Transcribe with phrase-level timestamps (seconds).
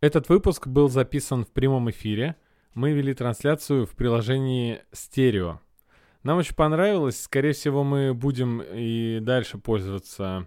[0.00, 2.36] Этот выпуск был записан в прямом эфире.
[2.72, 5.60] Мы вели трансляцию в приложении «Стерео».
[6.22, 7.20] Нам очень понравилось.
[7.20, 10.46] Скорее всего, мы будем и дальше пользоваться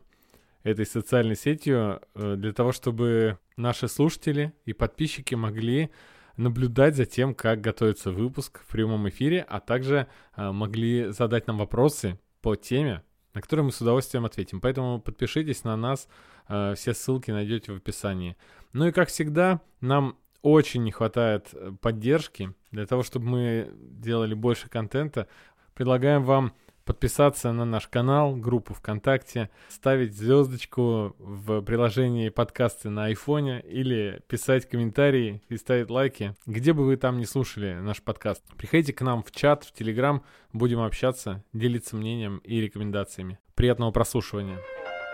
[0.63, 5.92] этой социальной сетью э, для того, чтобы наши слушатели и подписчики могли
[6.35, 11.60] наблюдать за тем, как готовится выпуск в прямом эфире, а также э, могли задать нам
[11.60, 13.04] вопросы по теме,
[13.35, 14.62] на которые мы с удовольствием ответим.
[14.62, 16.08] Поэтому подпишитесь на нас,
[16.48, 18.35] все ссылки найдете в описании.
[18.73, 24.70] Ну и как всегда, нам очень не хватает поддержки для того, чтобы мы делали больше
[24.70, 25.27] контента.
[25.73, 26.54] Предлагаем вам
[26.85, 34.68] подписаться на наш канал, группу ВКонтакте, ставить звездочку в приложении подкасты на айфоне или писать
[34.68, 38.44] комментарии и ставить лайки, где бы вы там не слушали наш подкаст.
[38.57, 43.40] Приходите к нам в чат, в Телеграм, будем общаться, делиться мнением и рекомендациями.
[43.55, 44.60] Приятного прослушивания.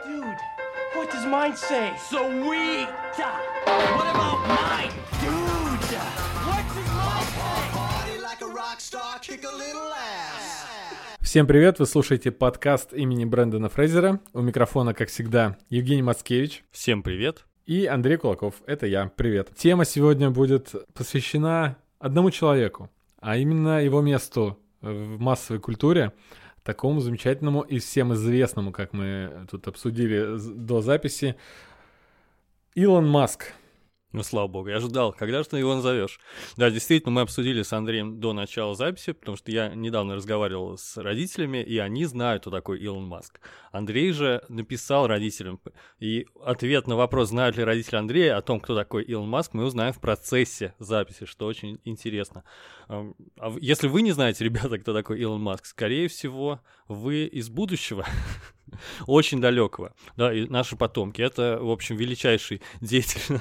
[0.08, 0.38] Dude,
[1.10, 1.92] what does mine say?
[2.10, 2.88] Sweet!
[3.96, 4.92] What about mine?
[5.22, 5.98] Dude!
[6.46, 7.72] What does mine say?
[7.74, 10.68] Party like a rock star, kick a little ass.
[11.22, 14.20] Всем привет, вы слушаете подкаст имени Брэндона Фрейзера.
[14.34, 16.64] У микрофона, как всегда, Евгений Мацкевич.
[16.72, 17.46] Всем привет.
[17.66, 19.50] И Андрей Кулаков, это я, привет.
[19.56, 26.14] Тема сегодня будет посвящена одному человеку, а именно его месту в массовой культуре,
[26.70, 31.36] такому замечательному и всем известному, как мы тут обсудили до записи,
[32.76, 33.54] Илон Маск.
[34.12, 36.20] Ну, слава богу, я ожидал, когда же ты его назовешь.
[36.58, 40.98] Да, действительно, мы обсудили с Андреем до начала записи, потому что я недавно разговаривал с
[40.98, 43.40] родителями, и они знают, кто такой Илон Маск.
[43.72, 45.60] Андрей же написал родителям,
[46.00, 49.64] и ответ на вопрос, знают ли родители Андрея о том, кто такой Илон Маск, мы
[49.64, 52.44] узнаем в процессе записи, что очень интересно.
[52.88, 53.14] А
[53.60, 58.08] если вы не знаете, ребята, кто такой Илон Маск, скорее всего, вы из будущего,
[59.08, 61.22] очень далекого, да, и наши потомки.
[61.22, 63.40] Это, в общем, величайший деятель.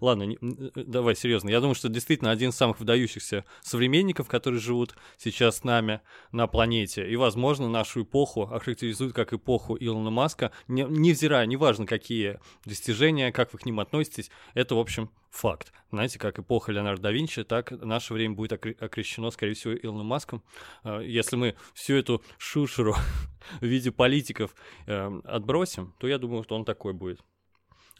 [0.00, 0.38] Ладно, не,
[0.74, 1.48] давай серьезно.
[1.48, 6.00] Я думаю, что действительно один из самых выдающихся современников, которые живут сейчас с нами
[6.32, 7.08] на планете.
[7.08, 13.52] И, возможно, нашу эпоху охарактеризуют как эпоху Илона Маска, не, невзирая, неважно, какие достижения, как
[13.52, 14.30] вы к ним относитесь.
[14.54, 15.72] Это, в общем, факт.
[15.90, 20.42] Знаете, как эпоха Леонардо да Винчи, так наше время будет окрещено, скорее всего, Илоном Маском.
[20.82, 22.94] А, если мы всю эту шушеру
[23.60, 24.54] в виде политиков
[24.86, 27.20] э, отбросим, то я думаю, что он такой будет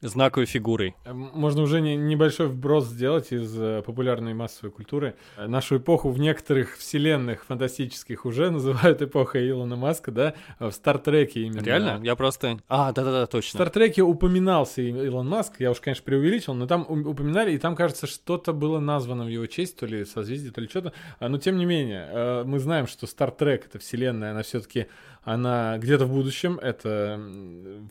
[0.09, 0.95] знаковой фигурой.
[1.05, 5.15] Э, можно уже не, небольшой вброс сделать из э, популярной массовой культуры.
[5.37, 11.43] Э, нашу эпоху в некоторых вселенных фантастических уже называют эпохой Илона Маска, да, в Стартреке
[11.43, 11.63] именно.
[11.63, 12.01] Реально?
[12.03, 12.59] Я просто...
[12.69, 13.59] А, да-да-да, точно.
[13.59, 18.07] В Стартреке упоминался Илон Маск, я уж, конечно, преувеличил, но там упоминали, и там, кажется,
[18.07, 20.93] что-то было названо в его честь, то ли созвездие, то ли что-то.
[21.19, 24.87] А, но, тем не менее, мы знаем, что Стартрек— это вселенная, она все-таки
[25.23, 27.21] она где-то в будущем, это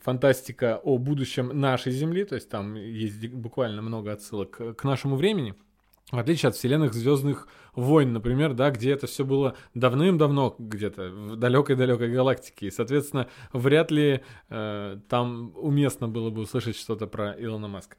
[0.02, 5.54] фантастика о будущем нашей Земли, то есть там есть буквально много отсылок к нашему времени.
[6.10, 11.36] В отличие от вселенных Звездных войн, например, да, где это все было давным-давно где-то в
[11.36, 12.66] далекой-далекой галактике.
[12.66, 17.96] И, соответственно, вряд ли э, там уместно было бы услышать что-то про Илона Маска.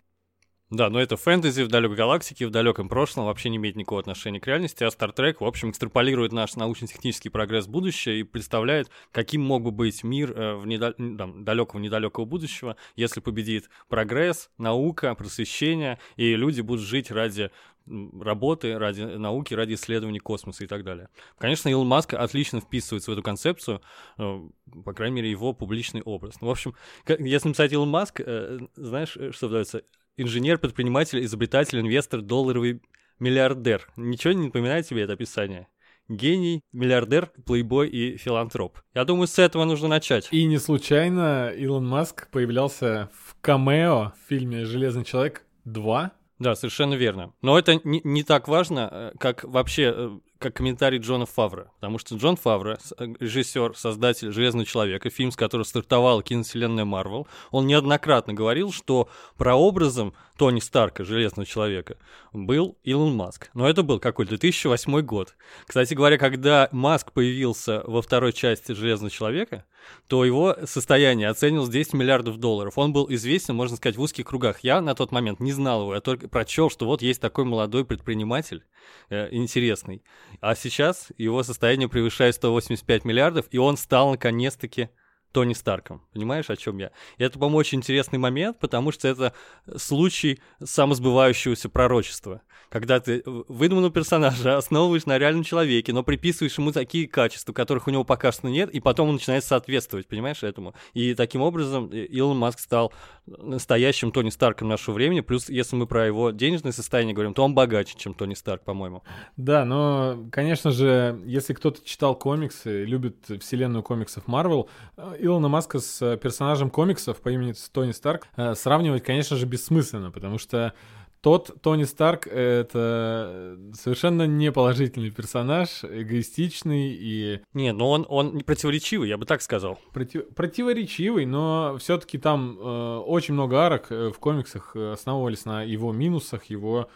[0.71, 4.39] Да, но это фэнтези в далекой галактике, в далеком прошлом вообще не имеет никакого отношения
[4.39, 8.89] к реальности, а Star Trek, в общем, экстраполирует наш научно-технический прогресс в будущее и представляет,
[9.11, 10.93] каким мог бы быть мир э, в недал...
[10.93, 17.51] там, далекого-недалекого будущего, если победит прогресс, наука, просвещение, и люди будут жить ради
[17.85, 21.09] работы, ради науки, ради исследований космоса и так далее.
[21.37, 23.81] Конечно, Илон Маск отлично вписывается в эту концепцию,
[24.17, 24.41] э,
[24.85, 26.39] по крайней мере, его публичный образ.
[26.39, 29.83] Ну, в общем, если написать Илон Маск, э, знаешь, что называется,
[30.17, 32.81] инженер, предприниматель, изобретатель, инвестор, долларовый
[33.19, 33.87] миллиардер.
[33.95, 35.67] Ничего не напоминает тебе это описание?
[36.09, 38.79] Гений, миллиардер, плейбой и филантроп.
[38.93, 40.27] Я думаю, с этого нужно начать.
[40.31, 46.11] И не случайно Илон Маск появлялся в камео в фильме «Железный человек 2».
[46.39, 47.33] Да, совершенно верно.
[47.41, 51.97] Но это не, не так важно, э, как вообще э, как комментарий Джона Фавра, потому
[51.97, 57.67] что Джон Фавра, э, режиссер, создатель «Железного человека», фильм, с которого стартовала киновселенная Марвел, он
[57.67, 59.07] неоднократно говорил, что
[59.37, 61.97] прообразом Тони Старка, Железного человека,
[62.33, 63.51] был Илон Маск.
[63.53, 65.35] Но это был какой 2008 год.
[65.67, 69.65] Кстати говоря, когда Маск появился во второй части Железного человека,
[70.07, 72.77] то его состояние оценивалось 10 миллиардов долларов.
[72.77, 74.59] Он был известен, можно сказать, в узких кругах.
[74.63, 77.85] Я на тот момент не знал его, я только прочел, что вот есть такой молодой
[77.85, 78.63] предприниматель,
[79.09, 80.03] э, интересный.
[80.41, 84.89] А сейчас его состояние превышает 185 миллиардов, и он стал наконец-таки
[85.31, 86.01] Тони Старком.
[86.13, 86.91] Понимаешь, о чем я?
[87.17, 89.33] И это, по-моему, очень интересный момент, потому что это
[89.77, 92.41] случай самосбывающегося пророчества.
[92.69, 97.91] Когда ты выдуманного персонажа основываешь на реальном человеке, но приписываешь ему такие качества, которых у
[97.91, 100.73] него пока что нет, и потом он начинает соответствовать, понимаешь, этому.
[100.93, 102.93] И таким образом э, Илон Маск стал
[103.25, 105.21] настоящим Тони Старком нашего времени.
[105.21, 109.03] Плюс, если мы про его денежное состояние говорим, то он богаче, чем Тони Старк, по-моему.
[109.37, 115.79] Да, но, конечно же, если кто-то читал комиксы, любит вселенную комиксов Марвел, э, Илона Маска
[115.79, 120.73] с персонажем комиксов по имени Тони Старк э, сравнивать, конечно же, бессмысленно, потому что
[121.21, 127.41] тот Тони Старк— это совершенно неположительный персонаж, эгоистичный и...
[127.53, 129.77] Не, но он, он противоречивый, я бы так сказал.
[129.93, 130.27] Против...
[130.33, 135.93] Противоречивый, но все таки там э, очень много арок э, в комиксах основывались на его
[135.93, 136.89] минусах, его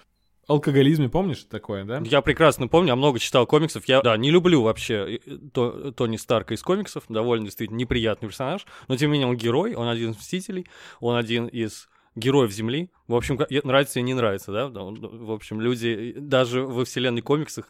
[0.48, 2.02] алкоголизме, помнишь такое, да?
[2.06, 3.88] Я прекрасно помню, я много читал комиксов.
[3.88, 8.66] Я, да, не люблю вообще э, то, Тони Старка из комиксов, довольно действительно неприятный персонаж,
[8.88, 10.68] но тем не менее он герой, он один из Мстителей,
[11.00, 12.90] он один из героев Земли.
[13.08, 14.68] В общем, нравится и не нравится, да?
[14.68, 17.70] В общем, люди даже во вселенной комиксах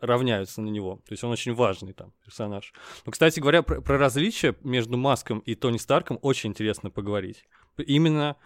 [0.00, 0.96] равняются на него.
[1.06, 2.72] То есть он очень важный там персонаж.
[3.06, 7.44] Но, кстати говоря, про, про различия между Маском и Тони Старком очень интересно поговорить.
[7.78, 8.36] Именно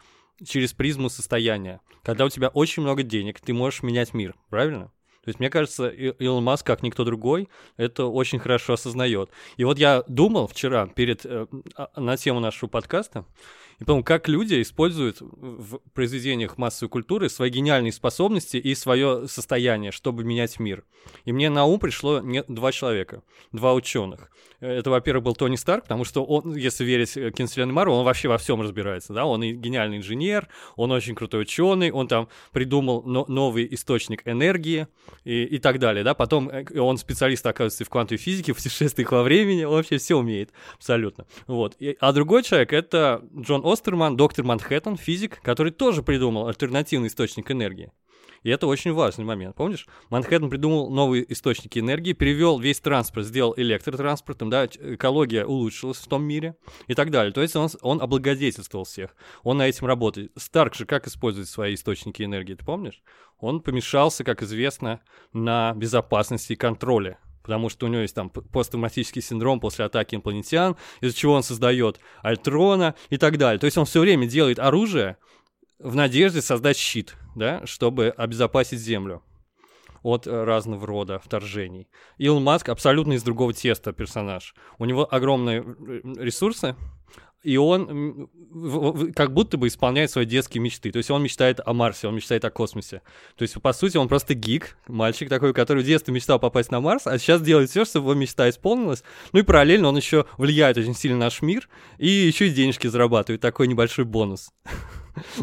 [0.44, 1.80] через призму состояния.
[2.02, 4.92] Когда у тебя очень много денег, ты можешь менять мир, правильно?
[5.24, 9.30] То есть, мне кажется, Илон Маск, как никто другой, это очень хорошо осознает.
[9.56, 11.46] И вот я думал вчера перед, э,
[11.76, 13.24] а, на тему нашего подкаста,
[13.82, 19.90] и потом, как люди используют в произведениях массовой культуры свои гениальные способности и свое состояние,
[19.90, 20.84] чтобы менять мир.
[21.24, 24.30] И мне на ум пришло два человека, два ученых.
[24.62, 28.28] Это, во-первых, был Тони Старк, потому что он, если верить э, киновселенной Марвел, он вообще
[28.28, 30.46] во всем разбирается, да, он и гениальный инженер,
[30.76, 34.86] он очень крутой ученый, он там придумал но- новый источник энергии
[35.24, 39.10] и, и так далее, да, потом э, он специалист, оказывается, в квантовой физике, в путешествиях
[39.10, 41.74] во времени, он вообще все умеет, абсолютно, вот.
[41.80, 47.50] И, а другой человек— это Джон Остерман, доктор Манхэттен, физик, который тоже придумал альтернативный источник
[47.50, 47.90] энергии.
[48.42, 49.56] И это очень важный момент.
[49.56, 49.86] Помнишь?
[50.10, 56.24] Манхэттен придумал новые источники энергии, перевел весь транспорт, сделал электротранспортом, да, экология улучшилась в том
[56.24, 56.56] мире
[56.88, 57.32] и так далее.
[57.32, 59.14] То есть он, он облагодетельствовал всех.
[59.42, 60.32] Он на этим работает.
[60.36, 63.02] Старк же как использует свои источники энергии, ты помнишь?
[63.38, 65.00] Он помешался, как известно,
[65.32, 70.76] на безопасности и контроле потому что у него есть там посттравматический синдром после атаки инопланетян,
[71.00, 73.58] из-за чего он создает Альтрона и так далее.
[73.58, 75.16] То есть он все время делает оружие
[75.78, 79.22] в надежде создать щит, да, чтобы обезопасить Землю
[80.02, 81.88] от э, разного рода вторжений.
[82.18, 84.54] Илон Маск абсолютно из другого теста персонаж.
[84.78, 86.76] У него огромные э, ресурсы,
[87.42, 88.28] и он
[89.14, 90.90] как будто бы исполняет свои детские мечты.
[90.92, 93.02] То есть он мечтает о Марсе, он мечтает о космосе.
[93.36, 96.80] То есть, по сути, он просто гик, мальчик такой, который в детстве мечтал попасть на
[96.80, 99.02] Марс, а сейчас делает все, чтобы его мечта исполнилась.
[99.32, 101.68] Ну и параллельно он еще влияет очень сильно на наш мир
[101.98, 103.40] и еще и денежки зарабатывает.
[103.40, 104.50] Такой небольшой бонус.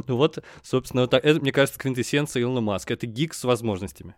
[0.07, 2.95] Вот, собственно, это, мне кажется, квинтэссенция Илона Маска.
[2.95, 4.15] Это гик с возможностями.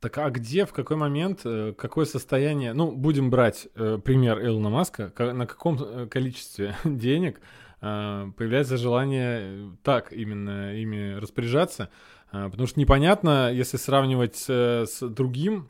[0.00, 4.70] Так а где, в какой момент, э, какое состояние, ну, будем брать э, пример Илона
[4.70, 7.40] Маска, на каком э, количестве денег
[7.80, 11.90] э, появляется желание э, так именно ими распоряжаться,
[12.30, 15.68] э, потому что непонятно, если сравнивать с другим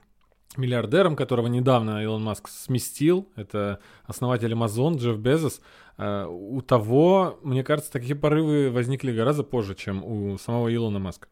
[0.59, 5.61] миллиардером, которого недавно Илон Маск сместил, это основатель Amazon Джефф Безос,
[5.99, 11.29] у того, мне кажется, такие порывы возникли гораздо позже, чем у самого Илона Маска.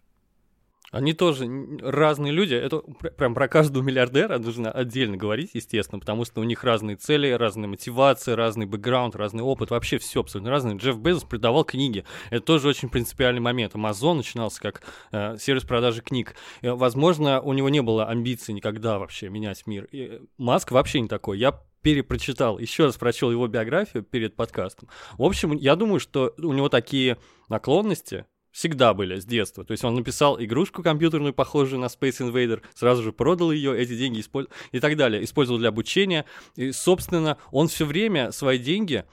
[0.93, 1.49] Они тоже
[1.83, 2.55] разные люди.
[2.55, 2.79] Это
[3.17, 7.69] прям про каждого миллиардера нужно отдельно говорить, естественно, потому что у них разные цели, разные
[7.69, 9.71] мотивации, разный бэкграунд, разный опыт.
[9.71, 10.77] Вообще все абсолютно разное.
[10.77, 12.05] Джефф Безос придавал книги.
[12.31, 13.75] Это тоже очень принципиальный момент.
[13.75, 16.35] Амазон начинался как э, сервис продажи книг.
[16.63, 19.89] И, возможно, у него не было амбиций никогда вообще менять мир.
[19.91, 21.39] И Маск вообще не такой.
[21.39, 24.89] Я перепрочитал, еще раз прочел его биографию перед подкастом.
[25.19, 27.17] В общем, я думаю, что у него такие
[27.49, 28.25] наклонности,
[28.57, 29.65] всегда были с детства.
[29.65, 33.95] То есть он написал игрушку компьютерную, похожую на Space Invader, сразу же продал ее, эти
[33.95, 35.23] деньги использовал и так далее.
[35.23, 36.25] Использовал для обучения.
[36.55, 39.05] И, собственно, он все время свои деньги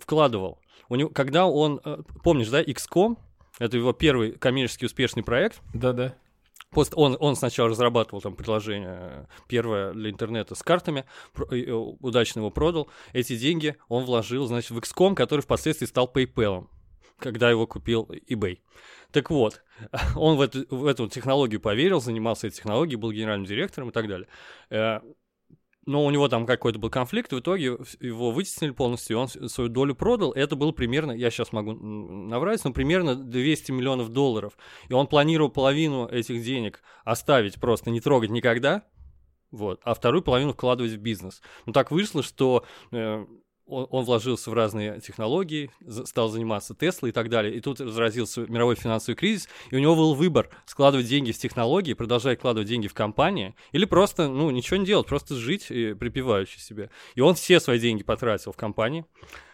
[0.00, 0.58] вкладывал.
[0.88, 3.16] У него, когда он, э, помнишь, да, XCOM,
[3.60, 5.60] это его первый коммерчески успешный проект.
[5.72, 6.16] Да-да.
[6.70, 11.04] Пост, он, он сначала разрабатывал там приложение э, первое для интернета с картами,
[11.36, 12.88] э, удачно его продал.
[13.12, 16.66] Эти деньги он вложил, значит, в XCOM, который впоследствии стал PayPal
[17.18, 18.58] когда его купил eBay.
[19.12, 19.62] Так вот,
[20.16, 24.08] он в эту, в эту технологию поверил, занимался этой технологией, был генеральным директором и так
[24.08, 24.28] далее.
[24.70, 25.00] Э,
[25.84, 29.94] но у него там какой-то был конфликт, в итоге его вытеснили полностью, он свою долю
[29.94, 30.32] продал.
[30.32, 34.56] Это было примерно, я сейчас могу наврать, но примерно 200 миллионов долларов.
[34.88, 38.84] И он планировал половину этих денег оставить просто, не трогать никогда,
[39.50, 41.42] вот, а вторую половину вкладывать в бизнес.
[41.66, 43.26] Ну так вышло, что э,
[43.66, 45.70] он, он вложился в разные технологии,
[46.04, 47.54] стал заниматься Теслой и так далее.
[47.54, 51.94] И тут разразился мировой финансовый кризис, и у него был выбор складывать деньги в технологии,
[51.94, 56.58] продолжать вкладывать деньги в компании, или просто, ну, ничего не делать, просто жить и припеваючи
[56.58, 56.90] себе.
[57.14, 59.04] И он все свои деньги потратил в компании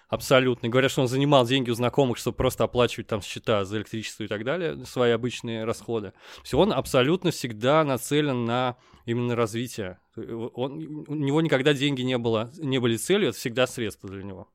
[0.08, 0.68] абсолютно.
[0.68, 4.26] Говорят, что он занимал деньги у знакомых, чтобы просто оплачивать там счета за электричество и
[4.26, 6.12] так далее, свои обычные расходы.
[6.42, 9.98] Все, он абсолютно всегда нацелен на именно развитие.
[10.16, 14.48] Он, у него никогда деньги не было, не были целью, это всегда средство для него.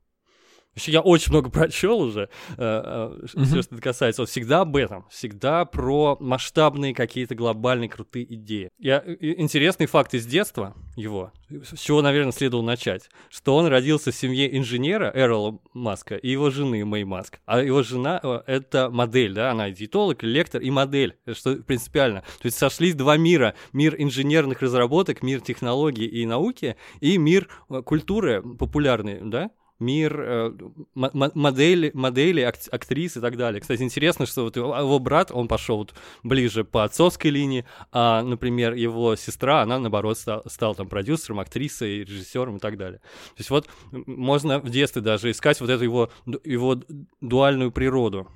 [0.74, 3.44] Вообще, я очень много прочел уже, э, э, mm-hmm.
[3.44, 4.22] все, что это касается.
[4.22, 8.70] Он всегда об этом, всегда про масштабные какие-то глобальные крутые идеи.
[8.78, 14.14] Я, интересный факт из детства его, с чего, наверное, следовало начать, что он родился в
[14.14, 17.40] семье инженера Эрла Маска и его жены Мэй Маск.
[17.46, 22.22] А его жена э,— это модель, да, она диетолог, лектор и модель, что принципиально.
[22.40, 23.54] То есть сошлись два мира.
[23.72, 30.52] Мир инженерных разработок, мир технологий и науки, и мир э, культуры популярной, да, мир э,
[30.94, 33.60] модели, модели ак актрис и так далее.
[33.60, 38.74] Кстати, интересно, что вот его брат, он пошел вот ближе по отцовской линии, а, например,
[38.74, 43.00] его сестра, она, наоборот, стал, стал там продюсером, актрисой, режиссером и так далее.
[43.00, 46.10] То есть вот можно в детстве даже искать вот эту его,
[46.44, 46.80] его
[47.20, 48.28] дуальную природу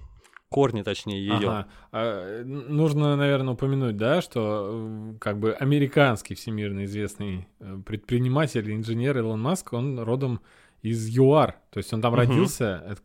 [0.48, 1.34] корни, точнее, ее.
[1.34, 1.68] Ага.
[1.92, 9.40] А, нужно, наверное, упомянуть, да, что как бы американский всемирно известный э, предприниматель, инженер Илон
[9.40, 10.40] Маск, он родом
[10.82, 11.56] из ЮАР.
[11.70, 12.20] То есть он там угу.
[12.20, 12.96] родился.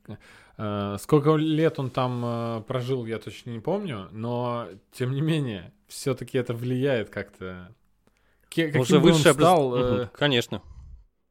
[0.57, 5.73] Э, сколько лет он там э, прожил, я точно не помню, но тем не менее,
[5.87, 7.73] все-таки это влияет как-то.
[8.49, 10.01] Каким уже высшее он стал, образ...
[10.01, 10.09] э...
[10.13, 10.61] Конечно.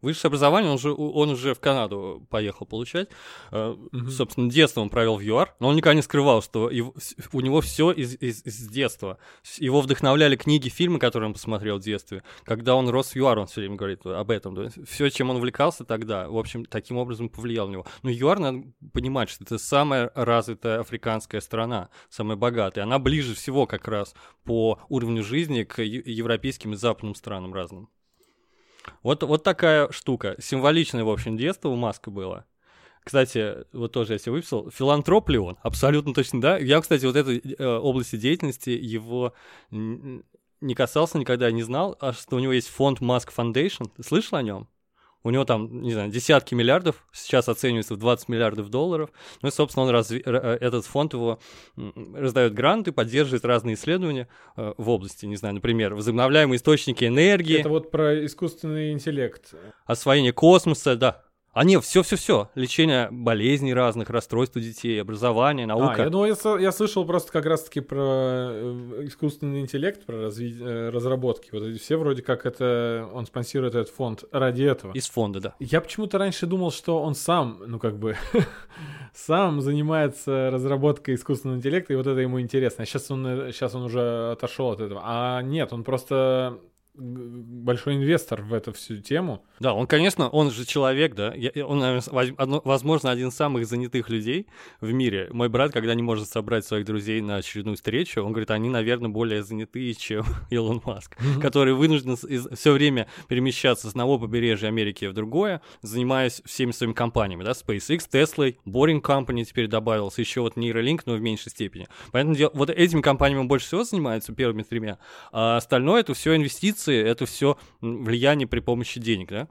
[0.02, 3.08] Высшее образование, он уже, он уже в Канаду поехал получать.
[3.52, 4.10] Mm-hmm.
[4.10, 6.92] Собственно, детство он провел в ЮАР, но он никогда не скрывал, что его,
[7.32, 9.18] у него все из, из, из детства.
[9.58, 12.24] Его вдохновляли книги, фильмы, которые он посмотрел в детстве.
[12.42, 14.70] Когда он рос в ЮАР, он все время говорит об этом.
[14.84, 17.86] Все, чем он увлекался тогда, в общем, таким образом повлиял на него.
[18.02, 22.82] Но ЮАР, надо понимать, что это самая развитая африканская страна, самая богатая.
[22.82, 27.88] Она ближе всего как раз по уровню жизни к европейским и западным странам разным.
[29.02, 30.36] Вот, вот такая штука.
[30.38, 32.44] Символичное, в общем, детство у Маска было.
[33.04, 34.70] Кстати, вот тоже я себе выписал.
[34.70, 35.58] Филантроп ли он?
[35.62, 36.56] Абсолютно точно, да.
[36.58, 39.34] Я, кстати, вот этой э, области деятельности его
[39.70, 43.90] не касался никогда, не знал, а что у него есть фонд Mask Foundation.
[44.00, 44.68] Слышал о нем?
[45.24, 49.10] У него там, не знаю, десятки миллиардов, сейчас оценивается в 20 миллиардов долларов.
[49.40, 50.22] Ну и, собственно, он разви...
[50.24, 51.38] Э, этот фонд его
[51.76, 57.60] раздает гранты, поддерживает разные исследования э, в области, не знаю, например, возобновляемые источники энергии.
[57.60, 59.54] Это вот про искусственный интеллект.
[59.86, 61.22] Освоение космоса, да.
[61.52, 62.48] А нет, все-все-все.
[62.54, 65.94] Лечение болезней разных, расстройств у детей, образование, наука.
[65.96, 70.56] А, я, ну, я, я слышал просто как раз-таки про э, искусственный интеллект, про разви...
[70.58, 71.50] Э, разработки.
[71.52, 73.06] Вот эти все вроде как это...
[73.12, 74.92] Он спонсирует этот фонд ради этого.
[74.92, 75.54] Из фонда, да.
[75.58, 78.16] Я почему-то раньше думал, что он сам, ну как бы,
[79.14, 82.84] сам занимается разработкой искусственного интеллекта, и вот это ему интересно.
[82.84, 85.02] А сейчас он, сейчас он уже отошел от этого.
[85.04, 86.58] А нет, он просто
[86.94, 89.42] большой инвестор в эту всю тему.
[89.60, 91.34] Да, он, конечно, он же человек, да.
[91.64, 94.46] Он, наверное, возможно, один из самых занятых людей
[94.80, 95.28] в мире.
[95.32, 99.08] Мой брат, когда не может собрать своих друзей на очередную встречу, он говорит, они, наверное,
[99.08, 105.14] более занятые, чем Илон Маск, который вынужден все время перемещаться с одного побережья Америки в
[105.14, 111.02] другое, занимаясь всеми своими компаниями, да, SpaceX, Tesla, Boring Company теперь добавился, еще вот Neuralink,
[111.06, 111.88] но в меньшей степени.
[112.10, 114.98] Поэтому вот этими компаниями он больше всего занимается, первыми тремя,
[115.30, 119.48] а остальное это все инвестиции инвестиции это все влияние при помощи денег, да,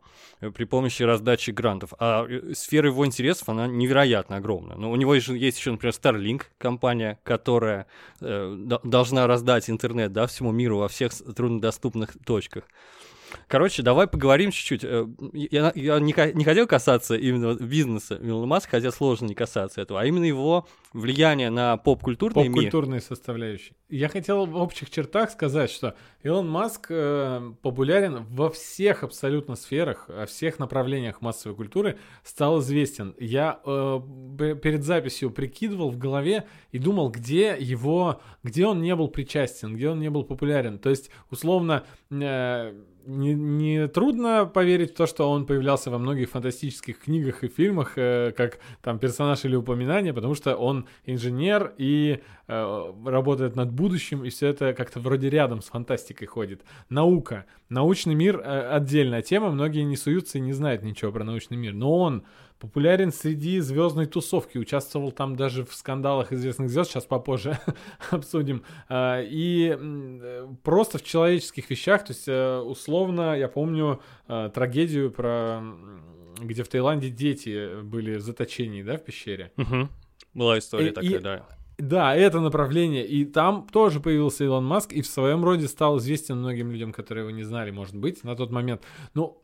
[0.51, 1.93] при помощи раздачи грантов.
[1.99, 4.77] А э, сфера его интересов, она невероятно огромная.
[4.77, 7.87] Но у него есть еще, например, Starlink, компания, которая
[8.21, 12.63] э, должна раздать интернет, да, всему миру во всех труднодоступных точках.
[13.47, 14.83] Короче, давай поговорим чуть-чуть.
[14.83, 19.81] Э, я, я не, не хотел касаться именно бизнеса Илона Маска, хотя сложно не касаться
[19.81, 22.51] этого, а именно его влияние на поп-культурный мир.
[22.51, 23.75] Поп-культурные составляющие.
[23.89, 30.05] Я хотел в общих чертах сказать, что Илон Маск э, популярен во всех абсолютно сферах,
[30.07, 33.15] во всех направлениях массовой культуры, стал известен.
[33.19, 33.99] Я э,
[34.61, 39.89] перед записью прикидывал в голове и думал, где его, где он не был причастен, где
[39.89, 40.79] он не был популярен.
[40.79, 42.73] То есть, условно, э,
[43.05, 47.93] не, не трудно поверить в то, что он появлялся во многих фантастических книгах и фильмах,
[47.97, 54.23] э, как там персонаж или упоминание, потому что он инженер и э, работает над будущим,
[54.23, 56.61] и все это как-то вроде рядом с фантастикой ходит.
[56.89, 57.45] Наука.
[57.69, 61.73] Научный мир э, отдельная тема, многие не суются и не знают ничего про научный мир,
[61.73, 62.23] но он
[62.61, 67.59] популярен среди звездной тусовки, участвовал там даже в скандалах известных звезд, сейчас попозже
[68.11, 69.77] обсудим, а, и
[70.63, 75.61] просто в человеческих вещах, то есть э, условно, я помню э, трагедию про
[76.39, 79.51] где в Таиланде дети были в заточении, да, в пещере.
[79.57, 79.89] Угу.
[80.33, 81.45] Была история И- такая, и- да.
[81.77, 83.07] Да, это направление.
[83.07, 87.23] И там тоже появился Илон Маск, и в своем роде стал известен многим людям, которые
[87.23, 88.83] его не знали, может быть, на тот момент.
[89.15, 89.40] Ну,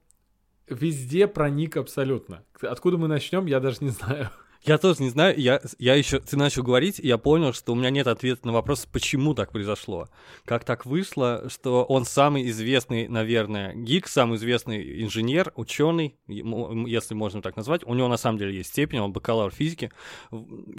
[0.69, 2.43] везде проник абсолютно.
[2.61, 4.29] Откуда мы начнем, я даже не знаю.
[4.63, 7.75] Я тоже не знаю, я, я еще, ты начал говорить, и я понял, что у
[7.75, 10.09] меня нет ответа на вопрос, почему так произошло.
[10.45, 17.41] Как так вышло, что он самый известный, наверное, гик, самый известный инженер, ученый, если можно
[17.41, 17.85] так назвать.
[17.85, 19.91] У него на самом деле есть степень, он бакалавр физики,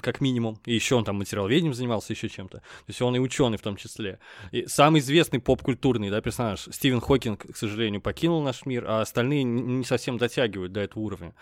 [0.01, 0.61] как минимум.
[0.65, 2.59] И еще он там материаловедением занимался, еще чем-то.
[2.59, 4.19] То есть он и ученый в том числе.
[4.51, 9.45] И самый известный поп-культурный да, персонаж Стивен Хокинг, к сожалению, покинул наш мир, а остальные
[9.45, 11.35] не совсем дотягивают до этого уровня.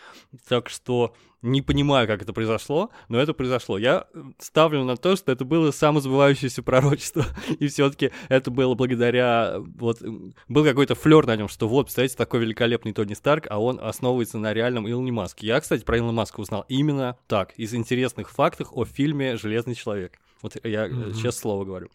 [0.49, 3.79] Так что не понимаю, как это произошло, но это произошло.
[3.79, 4.07] Я
[4.39, 7.25] ставлю на то, что это было самосбывающееся пророчество,
[7.59, 10.03] и все-таки это было благодаря вот
[10.49, 14.39] был какой-то флер на нем, что вот, представляете, такой великолепный Тони Старк, а он основывается
[14.39, 15.47] на реальном Илоне Маске.
[15.47, 20.19] Я, кстати, про Илона Маска узнал именно так, из интересных фактов о фильме «Железный человек».
[20.43, 21.03] Вот я Мгм.
[21.03, 21.89] mm сейчас слово говорю.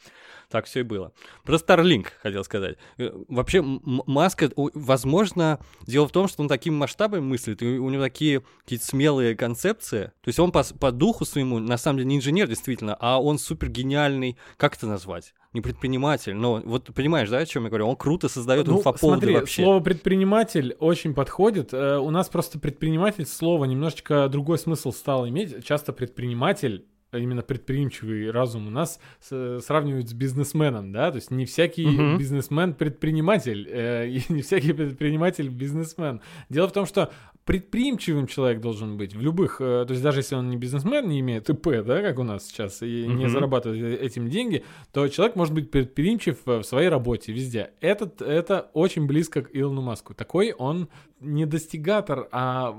[0.50, 1.14] Так все и было.
[1.46, 2.78] Про Starlink хотел сказать.
[2.98, 8.04] Э, Вообще, Маска, возможно, дело в том, что он такими масштабами мыслит, и у него
[8.04, 10.12] такие какие-то смелые концепции.
[10.22, 13.38] То есть он по, по духу своему, на самом деле, не инженер, действительно, а он
[13.40, 15.34] супер гениальный, как это назвать?
[15.54, 17.88] Не предприниматель, но вот понимаешь, да, о чем я говорю?
[17.88, 19.64] Он круто создает Ну, инфоповоды смотри, вообще.
[19.64, 21.74] слово предприниматель очень подходит.
[21.74, 25.64] Э, У нас просто предприниматель слово немножечко другой смысл стал иметь.
[25.66, 26.88] Часто предприниматель
[27.18, 32.18] именно предприимчивый разум у нас сравнивают с бизнесменом, да, то есть не всякий Мгм.
[32.18, 36.22] бизнесмен предприниматель, э, и не всякий предприниматель бизнесмен.
[36.50, 37.12] Дело в том, что
[37.52, 41.20] предприимчивым человек должен быть в любых, э, то есть даже если он не бизнесмен, не
[41.20, 43.30] имеет ИП, да, как у нас сейчас, и не Мгм.
[43.30, 47.72] зарабатывает э- этим деньги, то человек может быть предприимчив э, в своей работе везде.
[47.82, 50.14] Этот, это очень близко к Илону Маску.
[50.14, 50.88] Такой он
[51.20, 52.76] не достигатор, а,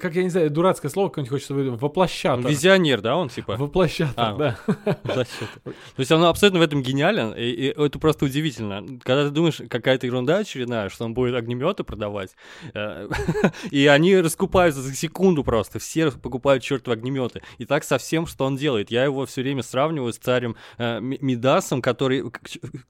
[0.00, 2.44] как я не знаю, дурацкое слово какое-нибудь хочется выдать, воплощатор.
[2.44, 3.54] Он визионер, да, он типа?
[3.56, 4.58] Воплощатор, А, да.
[5.04, 5.24] То
[5.98, 8.84] есть он абсолютно в этом гениален, и, и это просто удивительно.
[9.04, 12.34] Когда ты думаешь, какая-то ерунда очередная, что он будет огнеметы продавать,
[13.70, 17.42] и они раскупаются за секунду просто, все покупают чертовы огнеметы.
[17.58, 18.90] И так со всем, что он делает.
[18.90, 22.24] Я его все время сравниваю с царем э, Ми- Мидасом, который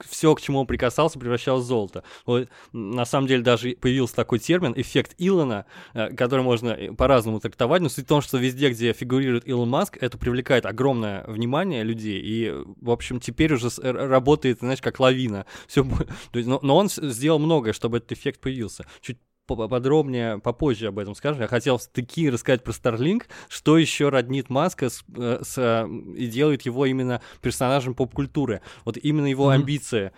[0.09, 2.04] все, к чему он прикасался, превращалось в золото.
[2.26, 7.40] Вот, на самом деле даже появился такой термин эффект Илона, э, который можно э, по-разному
[7.40, 11.83] трактовать, но суть в том, что везде, где фигурирует Илон Маск, это привлекает огромное внимание
[11.83, 15.46] людей, и, в общем, теперь уже работает, знаешь, как лавина.
[15.66, 15.87] Все,
[16.33, 18.87] но, но он сделал многое, чтобы этот эффект появился.
[19.01, 21.42] Чуть подробнее попозже об этом скажем.
[21.42, 26.26] Я хотел таки рассказать про Starlink, что еще роднит Маска с, э, с, э, и
[26.26, 28.61] делает его именно персонажем поп-культуры.
[28.85, 29.52] Вот именно его Мгм.
[29.54, 30.12] амбиции.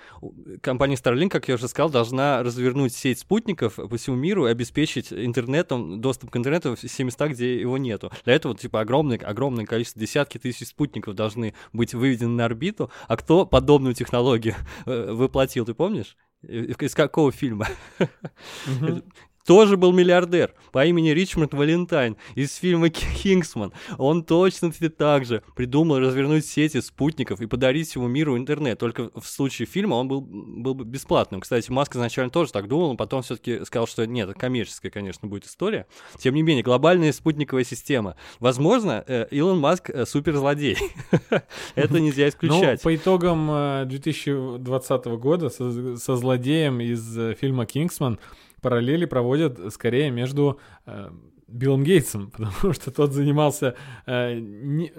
[0.60, 5.12] Компания Starlink, как я уже сказал, должна развернуть сеть спутников по всему миру и обеспечить
[5.12, 8.10] интернетом, доступ к интернету в все места, где его нету.
[8.24, 12.90] Для этого, типа, огромное, огромное количество, десятки тысяч спутников должны быть выведены на орбиту.
[13.08, 14.54] А кто подобную технологию
[14.86, 16.16] э, воплотил, ты помнишь?
[16.48, 17.66] Э, Из какого фильма?
[19.46, 23.72] Тоже был миллиардер по имени Ричмонд Валентайн из фильма «Ки- «Кингсман».
[23.96, 28.78] Он точно так же придумал развернуть сети спутников и подарить всему миру интернет.
[28.78, 31.40] Только в случае фильма он был, был бы бесплатным.
[31.40, 35.28] Кстати, Маск изначально тоже так думал, но потом все-таки сказал, что нет, это коммерческая, конечно,
[35.28, 35.86] будет история.
[36.18, 38.16] Тем не менее, глобальная спутниковая система.
[38.40, 40.76] Возможно, э, Илон Маск э, суперзлодей.
[41.76, 42.82] Это нельзя Ну, исключать.
[42.82, 48.18] по итогам э, 2020 года со, злодеем из э, фильма «Кингсман»
[48.66, 51.08] параллели проводят скорее между э,
[51.46, 53.76] Биллом Гейтсом, потому что тот занимался
[54.06, 54.92] э, не-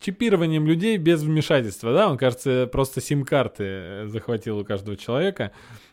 [0.00, 5.50] чипированием людей без вмешательства, да, он, кажется, просто сим-карты э, захватил у каждого человека,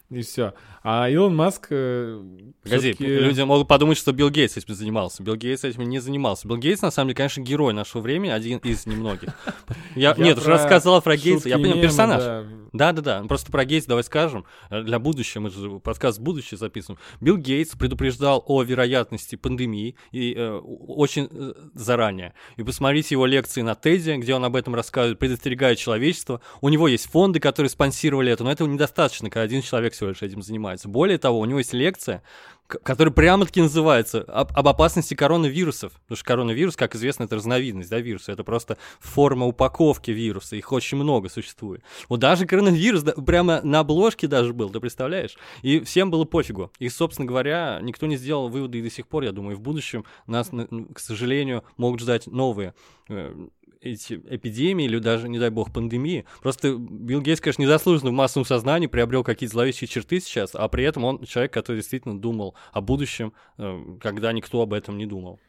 [0.09, 0.53] и все.
[0.83, 1.67] А Илон Маск...
[1.71, 2.21] э,
[2.63, 5.23] Погоди, люди могут подумать, что Билл Гейтс этим занимался.
[5.23, 6.47] Билл Гейтс этим не занимался.
[6.47, 9.29] Билл Гейтс, на самом деле, конечно, герой нашего времени, один из немногих.
[9.95, 11.49] Я, Я нет, уже рассказал про Гейтса.
[11.49, 12.23] Я понял, персонаж.
[12.23, 12.43] да.
[12.75, 14.45] Да-да-да, ну, просто про Гейтс давай скажем.
[14.69, 16.99] Э, Для будущего, мы же подкаст будущее записываем.
[17.21, 22.33] Билл Гейтс предупреждал о вероятности пандемии и э, очень э, заранее.
[22.57, 26.41] И посмотрите его лекции на TED, где он об этом рассказывает, предостерегает человечество.
[26.61, 30.21] У него есть фонды, которые спонсировали это, но этого недостаточно, когда один человек всего лишь
[30.21, 30.87] этим занимается.
[30.87, 32.21] Более того, у него есть лекция,
[32.67, 35.93] которая прямо-таки называется об, об опасности коронавирусов.
[35.93, 38.31] Потому что коронавирус, как известно, это разновидность да, вируса.
[38.31, 40.55] Это просто форма упаковки вируса.
[40.55, 41.83] Их очень много существует.
[42.09, 45.37] Вот даже коронавирус да, прямо на обложке даже был, ты представляешь?
[45.61, 46.71] И всем было пофигу.
[46.79, 50.05] И, собственно говоря, никто не сделал выводы и до сих пор, я думаю, в будущем
[50.25, 50.49] нас,
[50.93, 52.73] к сожалению, могут ждать новые
[53.09, 53.33] э,
[53.85, 56.25] эти эпидемии или даже, не дай бог, пандемии.
[56.41, 60.83] Просто Билл Гейтс, конечно, незаслуженно в массовом сознании приобрел какие-то зловещие черты сейчас, а при
[60.83, 65.39] этом он человек, который действительно думал о будущем, э, когда никто об этом не думал.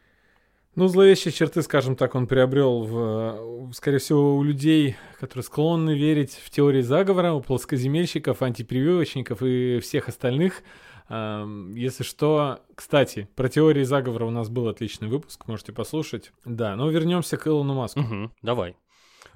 [0.76, 6.38] Ну, зловещие черты, скажем так, он приобрел, в, скорее всего, у людей, которые склонны верить
[6.44, 10.62] в теории заговора, у плоскоземельщиков, антипрививочников и всех остальных.
[11.08, 16.32] Если что, кстати, про теории заговора у нас был отличный выпуск, можете послушать.
[16.44, 18.00] Да, но вернемся к Илону Маску.
[18.00, 18.76] Угу, давай.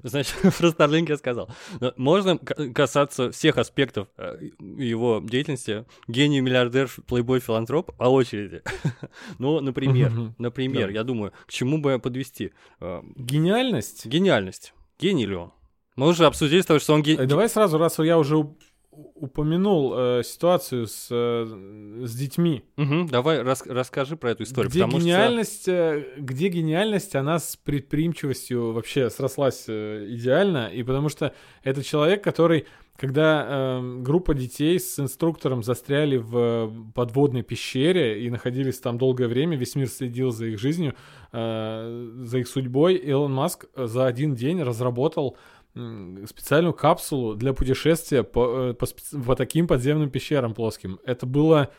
[0.03, 1.49] Значит, про Starlink я сказал.
[1.97, 5.85] Можно касаться всех аспектов э, его деятельности.
[6.09, 8.63] Гений, миллиардер, плейбой, филантроп по очереди.
[9.39, 12.53] ну, например, например, я думаю, к чему бы подвести?
[12.81, 14.07] Э, гениальность?
[14.07, 14.75] Гениальность.
[14.99, 15.53] Гений ли он?
[15.97, 17.23] Мы уже обсудили тобой, что он гений.
[17.23, 18.37] Э, давай сразу, раз я уже
[18.93, 22.65] упомянул э, ситуацию с, э, с детьми.
[22.77, 24.71] Угу, давай рас, расскажи про эту историю.
[24.71, 25.73] Где гениальность, что...
[25.73, 32.25] э, где гениальность, она с предприимчивостью вообще срослась э, идеально, и потому что это человек,
[32.25, 39.29] который, когда э, группа детей с инструктором застряли в подводной пещере и находились там долгое
[39.29, 40.95] время, весь мир следил за их жизнью,
[41.33, 45.37] э, за их судьбой, Илон Маск за один день разработал
[45.75, 48.87] специальную капсулу для путешествия по, э, по,
[49.25, 50.99] по таким подземным пещерам плоским.
[51.05, 51.71] Это было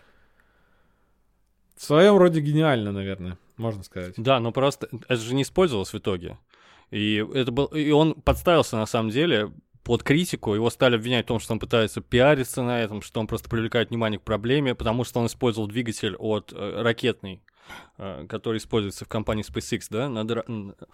[1.76, 4.14] в своем роде гениально, наверное, можно сказать.
[4.18, 6.38] Да, но просто это же не использовалось в итоге.
[6.90, 9.52] И это был, и он подставился на самом деле
[9.84, 13.28] под критику, его стали обвинять в том, что он пытается пиариться на этом, что он
[13.28, 17.51] просто привлекает внимание к проблеме, потому что он использовал двигатель от э, ракетной Э,
[18.28, 20.10] который используется в компании SpaceX, да?
[20.10, 20.44] Надо...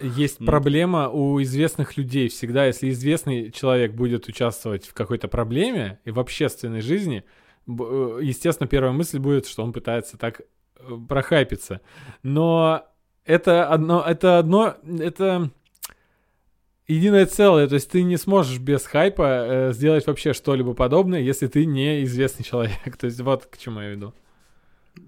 [0.00, 2.28] Есть проблема у известных людей.
[2.28, 7.24] Всегда, если известный человек будет участвовать в какой-то проблеме и в общественной жизни,
[7.66, 11.80] э, естественно, первая мысль будет, что он пытается так э, прохайпиться.
[12.22, 12.84] Но
[13.24, 15.50] это одно, это одно, это
[16.88, 17.68] единое целое.
[17.68, 22.02] То есть ты не сможешь без хайпа э, сделать вообще что-либо подобное, если ты не
[22.04, 22.96] известный человек.
[22.98, 24.14] То есть вот к чему я веду.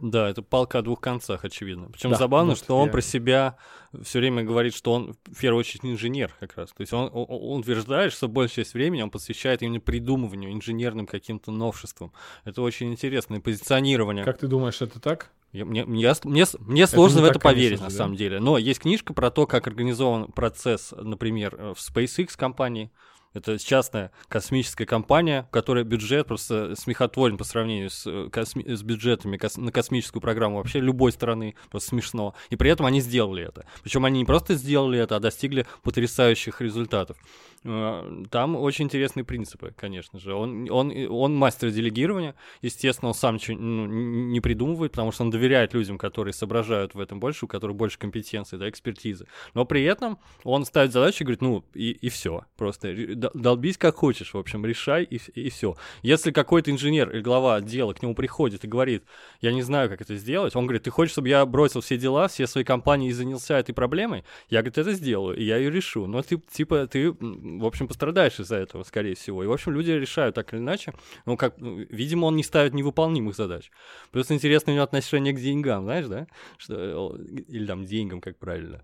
[0.00, 1.88] Да, это палка о двух концах, очевидно.
[1.92, 2.92] Причем да, забавно, что он я...
[2.92, 3.56] про себя
[4.02, 6.70] все время говорит, что он в первую очередь инженер как раз.
[6.70, 11.06] То есть он, он, он утверждает, что большую часть времени он посвящает именно придумыванию, инженерным
[11.06, 12.12] каким-то новшествам.
[12.44, 14.24] Это очень интересное позиционирование.
[14.24, 15.30] Как ты думаешь, это так?
[15.52, 17.96] Я, мне, мне, мне, мне сложно это в это так, поверить, конечно, на да?
[17.96, 18.38] самом деле.
[18.38, 22.92] Но есть книжка про то, как организован процесс, например, в SpaceX компании,
[23.32, 28.82] это частная космическая компания, у которой бюджет просто смехотворен по сравнению с, э, косми- с
[28.82, 31.54] бюджетами кос- на космическую программу вообще любой страны.
[31.70, 32.34] Просто смешно.
[32.50, 33.66] И при этом они сделали это.
[33.82, 37.16] Причем они не просто сделали это, а достигли потрясающих результатов.
[37.62, 40.34] Э, там очень интересные принципы, конечно же.
[40.34, 42.34] Он, он, он мастер делегирования.
[42.62, 47.20] Естественно, он сам ну, не придумывает, потому что он доверяет людям, которые соображают в этом
[47.20, 49.26] больше, у которых больше компетенции, да, экспертизы.
[49.54, 52.44] Но при этом он ставит задачу и говорит, ну, и, и все.
[52.56, 52.94] Просто
[53.34, 55.76] долбись как хочешь, в общем, решай и, и все.
[56.02, 59.04] Если какой-то инженер или глава отдела к нему приходит и говорит,
[59.40, 62.28] я не знаю, как это сделать, он говорит, ты хочешь, чтобы я бросил все дела,
[62.28, 64.24] все свои компании и занялся этой проблемой?
[64.48, 66.06] Я, говорит, это сделаю, и я ее решу.
[66.06, 67.14] Но ты, типа, ты
[67.58, 69.42] в общем, пострадаешь из-за этого, скорее всего.
[69.42, 70.92] И, в общем, люди решают так или иначе.
[71.26, 73.70] Ну, как, ну, видимо, он не ставит невыполнимых задач.
[74.10, 76.26] Плюс интересно у него отношение к деньгам, знаешь, да?
[76.58, 77.16] Что,
[77.48, 78.82] или там деньгам, как правильно.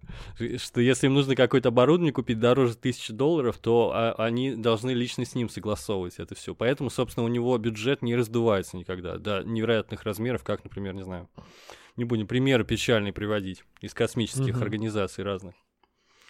[0.58, 5.24] Что если им нужно какое-то оборудование купить дороже тысячи долларов, то а, они должны лично
[5.24, 6.54] с ним согласовывать это все.
[6.54, 11.28] Поэтому, собственно, у него бюджет не раздувается никогда до невероятных размеров, как, например, не знаю,
[11.96, 14.62] не будем примеры печальные приводить из космических mm-hmm.
[14.62, 15.54] организаций разных.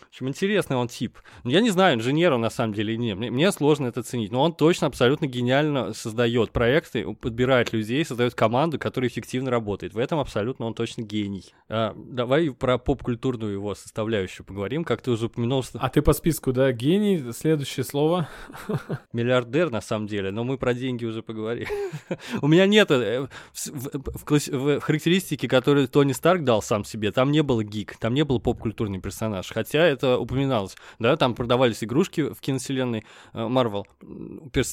[0.06, 1.18] В общем, интересный он тип.
[1.44, 3.18] Ну, я не знаю, инженер он на самом деле или нет.
[3.18, 4.32] Мне, мне сложно это ценить.
[4.32, 9.94] Но он точно абсолютно гениально создает проекты, подбирает людей, создает команду, которая эффективно работает.
[9.94, 11.52] В этом абсолютно он точно гений.
[11.68, 14.84] А, давай про поп-культурную его составляющую поговорим.
[14.84, 15.62] Как ты уже упомянул...
[15.62, 15.78] Что...
[15.80, 16.72] А ты по списку, да?
[16.72, 18.28] Гений, следующее слово.
[19.12, 21.68] Миллиардер, на самом деле, но мы про деньги уже поговорили.
[22.42, 22.90] У меня нет...
[22.90, 28.24] Э, в характеристике, которые Тони Старк дал сам себе, там не было гик, там не
[28.24, 29.50] был поп-культурный персонаж.
[29.52, 33.48] Хотя это упоминалось, да, там продавались игрушки в киновселенной э,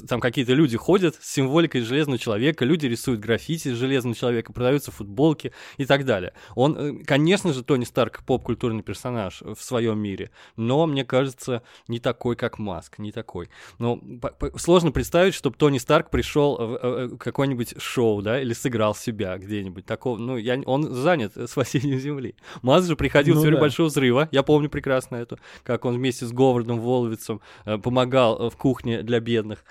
[0.07, 5.53] там какие-то люди ходят с символикой Железного Человека, люди рисуют граффити Железного Человека, продаются футболки
[5.77, 6.33] и так далее.
[6.55, 11.99] Он, э, конечно же, Тони Старк поп-культурный персонаж в своем мире, но, мне кажется, не
[11.99, 13.49] такой, как Маск, не такой.
[13.79, 13.99] Но
[14.57, 19.86] сложно представить, чтобы Тони Старк пришел в э, какое-нибудь шоу, да, или сыграл себя где-нибудь.
[19.86, 22.36] Такого, ну, я, он занят спасением Земли.
[22.62, 23.62] Маск же приходил ну, в теорию да.
[23.62, 28.39] Большого Взрыва, я помню прекрасно на эту, как он вместе с Говардом Воловицем э, помогал
[28.39, 29.63] э, в кухне для бедных.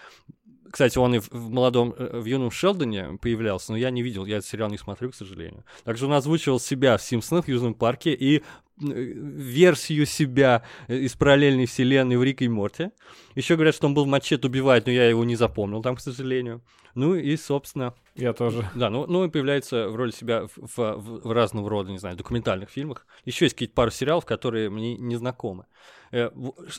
[0.70, 4.24] Кстати, он и в, в молодом, э, в юном Шелдоне появлялся, но я не видел,
[4.24, 5.64] я этот сериал не смотрю, к сожалению.
[5.84, 8.42] Также он озвучивал себя в Симпсонах в Южном парке и
[8.82, 12.90] версию себя из параллельной вселенной в Рик и Морти.
[13.34, 16.62] Еще говорят, что он был мачет убивать, но я его не запомнил там, к сожалению.
[16.94, 17.94] Ну и, собственно...
[18.14, 18.68] Я тоже.
[18.74, 22.16] Да, ну, ну и появляется в роли себя в, в, в разного рода, не знаю,
[22.16, 23.06] документальных фильмах.
[23.24, 25.64] Еще есть какие-то пару сериалов, которые мне не знакомы.
[26.10, 26.30] Э,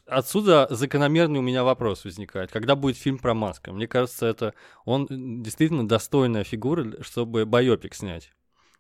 [0.06, 2.52] отсюда закономерный у меня вопрос возникает.
[2.52, 3.74] Когда будет фильм про Маска?
[3.74, 4.54] Мне кажется, это
[4.86, 5.08] он
[5.42, 8.32] действительно достойная фигура, чтобы байопик снять.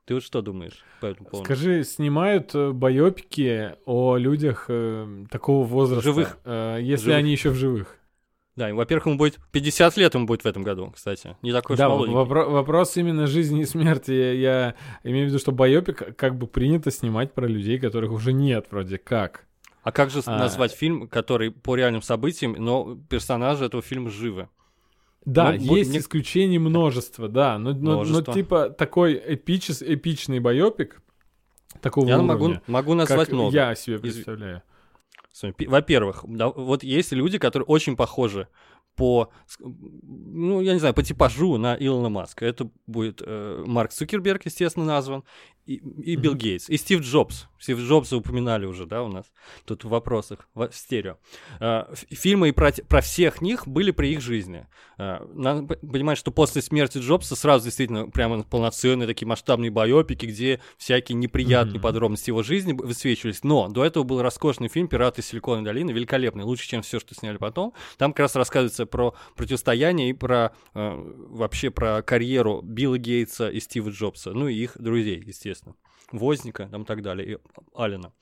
[0.05, 1.45] Ты вот что думаешь по этому поводу?
[1.45, 6.03] Скажи, снимают э, байопики о людях э, такого возраста?
[6.03, 6.37] Живых.
[6.43, 7.17] Э, если Живых.
[7.19, 7.97] они еще в живых.
[8.55, 11.37] Да, и, во-первых, ему будет 50 лет ему будет в этом году, кстати.
[11.41, 12.19] Не такой уж Да, молоденький.
[12.19, 14.11] вопро- вопрос именно жизни и смерти.
[14.11, 18.31] Я, я имею в виду, что байопик как бы принято снимать про людей, которых уже
[18.33, 19.45] нет вроде как.
[19.83, 20.37] А как же А.
[20.37, 24.49] назвать фильм, который по реальным событиям, но персонажи этого фильма живы?
[25.25, 27.57] Да, бо- есть не- исключений множество, да.
[27.57, 31.01] Но, но- но типа такой эпичес, эпичный байопик
[31.81, 33.55] такого Я уровня, могу, могу назвать как много.
[33.55, 34.61] я себе представляю.
[35.67, 38.47] Во-первых, да, вот есть люди, которые очень похожи
[38.95, 42.45] по, ну, я не знаю, по типажу на Илона Маска.
[42.45, 45.23] Это будет э, Марк Цукерберг, естественно, назван,
[45.65, 46.35] и, и Билл.
[46.35, 47.47] Гейтс, и Стив Джобс.
[47.59, 49.25] Стив Джобса упоминали уже, да, у нас
[49.65, 51.17] тут в вопросах, в, стерео.
[51.61, 54.67] Ф- фильмы и про, про всех них были при их жизни.
[54.97, 60.59] Э, надо понимать, что после смерти Джобса сразу действительно прямо полноценные такие масштабные байопики, где
[60.77, 61.83] всякие неприятные Мгм.
[61.83, 63.43] подробности его жизни высвечивались.
[63.43, 67.37] Но до этого был роскошный фильм «Пираты Силиконовой долины», великолепный, лучше, чем все, что сняли
[67.37, 67.73] потом.
[67.97, 73.61] Там как раз рассказывается про противостояние и про э, вообще про карьеру Билла Гейтса и
[73.61, 75.52] Стива Джобса, ну и их друзей, естественно.
[76.11, 77.37] Возника там и так далее, и
[77.73, 78.13] Алина.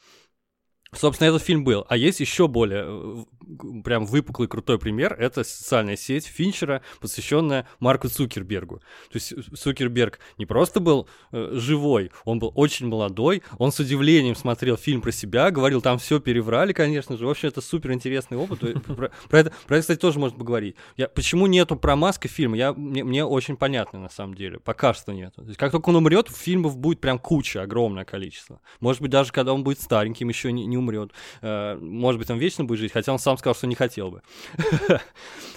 [0.93, 1.85] Собственно, этот фильм был.
[1.87, 5.13] А есть еще более э, прям выпуклый крутой пример.
[5.17, 8.79] Это социальная сеть Финчера, посвященная Марку Цукербергу.
[8.79, 13.41] То есть э, Цукерберг не просто был э, живой, он был очень молодой.
[13.57, 17.25] Он с удивлением смотрел фильм про себя, говорил, там все переврали, конечно же.
[17.25, 18.59] В общем, это супер интересный опыт.
[18.91, 20.75] Про, про это, про это, кстати, тоже можно поговорить.
[20.97, 22.57] Я, почему нету про Маска фильма?
[22.57, 24.59] Я, мне, мне очень понятно, на самом деле.
[24.59, 25.45] Пока что нету.
[25.45, 28.59] То как только он умрет, фильмов будет прям куча, огромное количество.
[28.81, 31.11] Может быть, даже когда он будет стареньким, еще не, не умрет.
[31.41, 34.21] Э, Может быть, он вечно будет жить, хотя он сам сказал, что не хотел бы.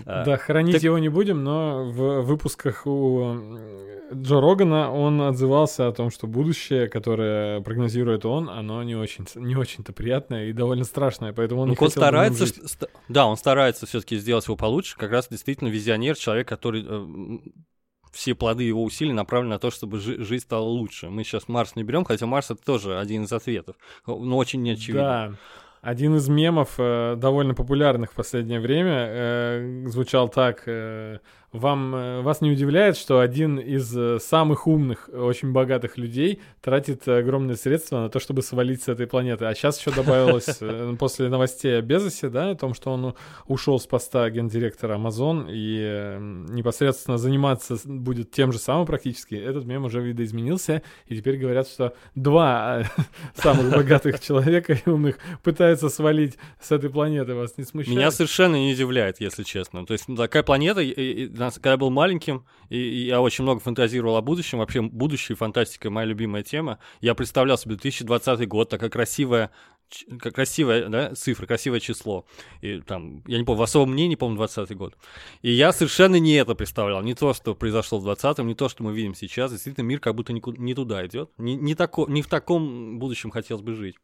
[0.07, 3.37] Э, Да, хранить его не будем, но в выпусках у
[4.13, 9.57] Джо Рогана он отзывался о том, что будущее, которое прогнозирует он, оно не очень, не
[9.57, 12.61] очень-то приятное и довольно страшное, поэтому он Ну, не он хотел старается, жить.
[13.09, 17.39] да, он старается все-таки сделать его получше, как раз действительно визионер, человек, который э,
[18.15, 21.11] все плоды его усилий направлены на то, чтобы жи- жизнь стала лучше.
[21.11, 25.03] Мы сейчас Марс не берем, хотя Марс это тоже один из ответов, но очень неочевидно.
[25.03, 25.35] Да.
[25.83, 30.63] Один из мемов, э, довольно популярных в последнее время, э, звучал так.
[30.67, 31.19] э,
[31.55, 37.07] вам, э, вас не удивляет, что один из э, самых умных, очень богатых людей тратит
[37.07, 39.45] огромные средства на то, чтобы свалить с этой планеты.
[39.45, 43.15] А сейчас еще добавилось э, после новостей о Безосе, да, о том, что он
[43.47, 49.37] ушел с поста гендиректора Amazon и э, непосредственно заниматься будет тем же самым практически.
[49.37, 52.83] Этот мем уже видоизменился, и теперь говорят, что два
[53.37, 57.35] самых богатых человека и умных пытаются свалить с этой планеты.
[57.35, 57.97] Вас не смущает?
[57.97, 59.87] Меня совершенно не удивляет, если честно.
[59.87, 60.83] То есть такая планета,
[61.45, 64.23] и- и- и нас- когда я был маленьким, и, и я очень много фантазировал о
[64.23, 69.51] будущем, вообще будущее, фантастика, моя любимая тема, я представлял себе 2020 год, такая красивая,
[70.19, 72.25] как красивая да, цифра, красивое число.
[72.63, 74.97] И там, я не помню, в особом мнении, помню, 20 год.
[75.43, 78.83] И я совершенно не это представлял, не то, что произошло в 20-м, не то, что
[78.83, 79.53] мы видим сейчас.
[79.53, 81.31] Действительно, мир как будто нику- не туда идет.
[81.39, 83.97] Не, не, тако, не в таком будущем хотелось бы жить.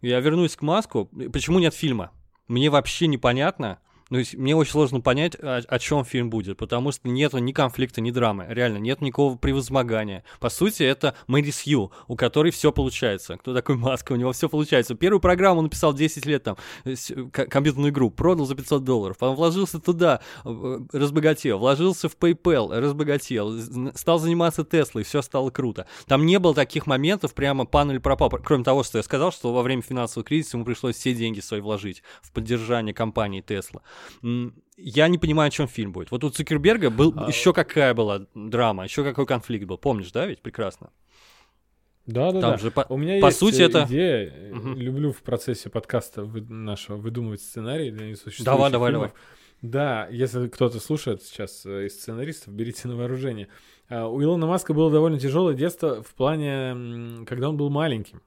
[0.00, 1.10] Я вернусь к Маску.
[1.32, 2.12] Почему нет фильма?
[2.48, 3.80] Мне вообще непонятно.
[4.14, 7.50] Ну, есть мне очень сложно понять, о, о чем фильм будет, потому что нету ни
[7.50, 8.46] конфликта, ни драмы.
[8.48, 10.22] Реально, нет никакого превозмогания.
[10.38, 13.36] По сути, это Мэри Сью, у которой все получается.
[13.36, 14.12] Кто такой Маска?
[14.12, 14.94] У него все получается.
[14.94, 16.56] Первую программу он написал 10 лет там,
[17.32, 23.58] компьютерную игру, продал за 500 долларов, потом вложился туда, э, разбогател, вложился в PayPal, разбогател,
[23.96, 25.88] стал заниматься Теслой, все стало круто.
[26.06, 28.30] Там не было таких моментов прямо пан или пропал.
[28.30, 31.60] Кроме того, что я сказал, что во время финансового кризиса ему пришлось все деньги свои
[31.60, 33.82] вложить в поддержание компании Тесла.
[34.76, 36.10] Я не понимаю, о чем фильм будет.
[36.10, 39.78] Вот у Цукерберга был А- еще какая была драма, еще какой конфликт был.
[39.78, 40.90] Помнишь, да, ведь прекрасно?
[42.06, 42.58] Да, да, Там да.
[42.58, 44.52] же по- У меня по есть сути, э, это- идея.
[44.52, 44.76] Мгм.
[44.76, 49.14] Люблю в процессе подкаста вы- нашего выдумывать сценарий для несуществующих Давай, давай, фильмов.
[49.62, 53.48] Да, если кто-то слушает сейчас э, из сценаристов, берите на вооружение.
[53.88, 58.20] А, У Илона Маска было довольно тяжелое детство в плане, когда он был маленьким.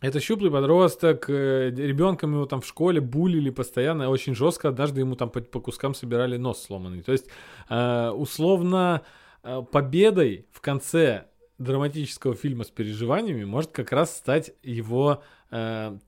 [0.00, 5.16] Это щуплый подросток, э, ребенком его там в школе булили постоянно, очень жестко, однажды ему
[5.16, 7.02] там по, по кускам собирали нос сломанный.
[7.02, 7.26] То есть,
[7.68, 9.02] э, условно,
[9.42, 11.26] э, победой в конце
[11.58, 15.22] драматического фильма с переживаниями может как раз стать его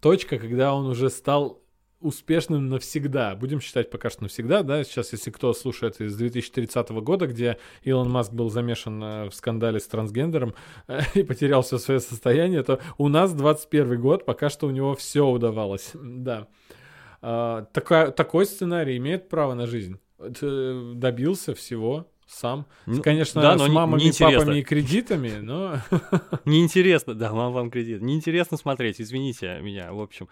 [0.01, 1.63] точка, когда он уже стал
[2.01, 3.35] успешным навсегда.
[3.37, 8.11] Будем считать пока что навсегда, да, сейчас, если кто слушает из 2030 года, где Илон
[8.11, 10.55] Маск был замешан э, в скандале с трансгендером
[10.89, 14.95] э, и потерял все свое состояние, то у нас 21 год, пока что у него
[14.95, 16.49] все удавалось, да.
[17.23, 19.99] А, такая, такой сценарий имеет право на жизнь.
[20.19, 22.67] Добился всего, сам.
[22.87, 25.81] Ну, Конечно, да, но с мамами, не, папами и кредитами, но...
[26.45, 28.01] Неинтересно, да, мам вам кредит.
[28.03, 30.29] Неинтересно смотреть, извините меня, в общем,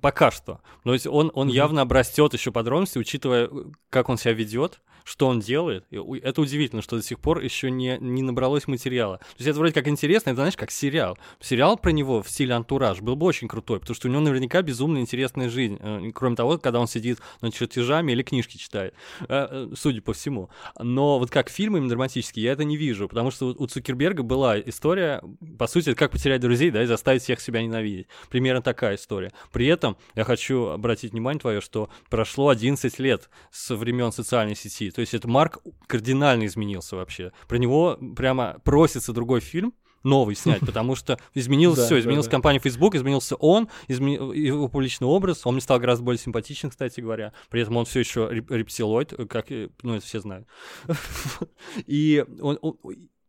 [0.00, 0.60] пока что.
[0.84, 1.52] Но он, он mm-hmm.
[1.52, 3.50] явно обрастет еще подробности, учитывая,
[3.90, 5.86] как он себя ведет, что он делает.
[5.90, 9.16] Это удивительно, что до сих пор еще не, не набралось материала.
[9.16, 11.16] То есть это вроде как интересно, это знаешь, как сериал.
[11.40, 14.60] Сериал про него в стиле антураж был бы очень крутой, потому что у него наверняка
[14.60, 15.78] безумно интересная жизнь.
[15.80, 20.12] Э, кроме того, когда он сидит над чертежами или книжки читает, э, э, судя по
[20.12, 20.50] всему.
[20.78, 24.60] Но вот как фильм именно драматический, я это не вижу, потому что у Цукерберга была
[24.60, 25.22] история,
[25.58, 28.08] по сути, как потерять друзей, да, и заставить всех себя ненавидеть.
[28.28, 29.32] Примерно такая история.
[29.52, 34.90] При этом я хочу обратить внимание твое, что прошло 11 лет со времен социальной сети.
[34.90, 37.32] То есть это Марк кардинально изменился вообще.
[37.46, 42.94] Про него прямо просится другой фильм, новый снять, потому что изменилось все, изменилась компания Facebook,
[42.94, 47.76] изменился он, его публичный образ, он мне стал гораздо более симпатичен, кстати говоря, при этом
[47.76, 49.46] он все еще рептилоид, как,
[49.82, 50.46] ну, это все знают.
[51.86, 52.58] И он,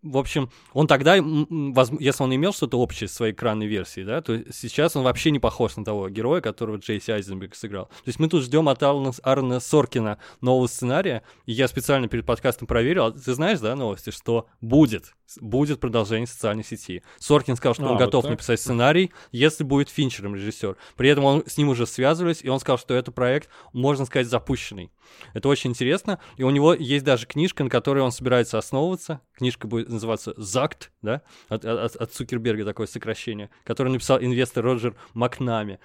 [0.01, 4.41] в общем, он тогда, если он имел что-то общее с своей экранной версией, да, то
[4.51, 7.85] сейчас он вообще не похож на того героя, которого Джейси Айзенберг сыграл.
[7.88, 12.25] То есть мы тут ждем от Алана, Аарона Соркина нового сценария, и я специально перед
[12.25, 17.03] подкастом проверил, а ты знаешь, да, новости, что будет, будет продолжение социальной сети.
[17.17, 18.31] Соркин сказал, что а, он вот готов так?
[18.31, 20.77] написать сценарий, если будет Финчером режиссер.
[20.95, 24.27] При этом он с ним уже связывались, и он сказал, что это проект, можно сказать,
[24.27, 24.91] запущенный.
[25.33, 29.21] Это очень интересно, и у него есть даже книжка, на которой он собирается основываться.
[29.33, 34.95] Книжка будет называться «Закт», да, от, от, от Цукерберга такое сокращение, которое написал инвестор Роджер
[35.13, 35.80] Макнами.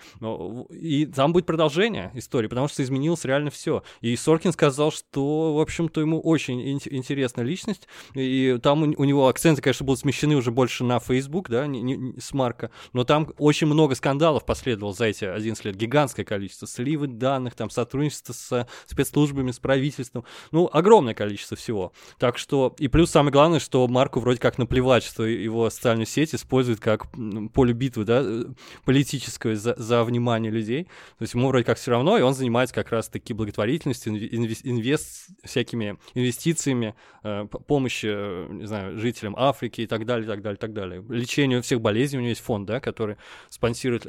[0.71, 3.83] И там будет продолжение истории, потому что изменилось реально все.
[4.01, 9.05] И Соркин сказал, что, в общем-то, ему очень ин- интересная личность, и там у, у
[9.05, 13.05] него акценты, конечно, будут смещены уже больше на Facebook, да, не, не, с Марка, но
[13.05, 18.33] там очень много скандалов последовало за эти 11 лет, гигантское количество, сливы данных, там, сотрудничество
[18.33, 21.93] с спецслужбами, с правительством, ну, огромное количество всего.
[22.19, 26.35] Так что, и плюс самое главное, что Марку вроде как наплевать, что его социальную сеть
[26.35, 27.07] используют как
[27.53, 28.45] поле битвы, да, э,
[28.85, 30.85] политическое за, за внимание людей.
[31.19, 35.29] То есть ему вроде как все равно, и он занимается как раз-таки благотворительностью, инвест, инвест
[35.45, 40.57] всякими инвестициями, э, помощи, э, не знаю, жителям Африки и так далее, и так далее,
[40.57, 41.05] и так далее.
[41.09, 43.17] Лечению всех болезней у него есть фонд, да, который
[43.49, 44.07] спонсирует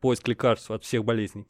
[0.00, 1.46] поиск лекарств от всех болезней.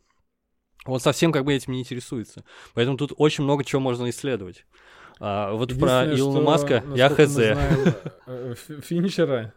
[0.88, 2.44] Он совсем как бы этим не интересуется.
[2.74, 4.64] Поэтому тут очень много чего можно исследовать.
[5.20, 7.28] А, вот про Илона Маска я хз.
[7.28, 7.94] Знаем,
[8.26, 9.52] э, Финчера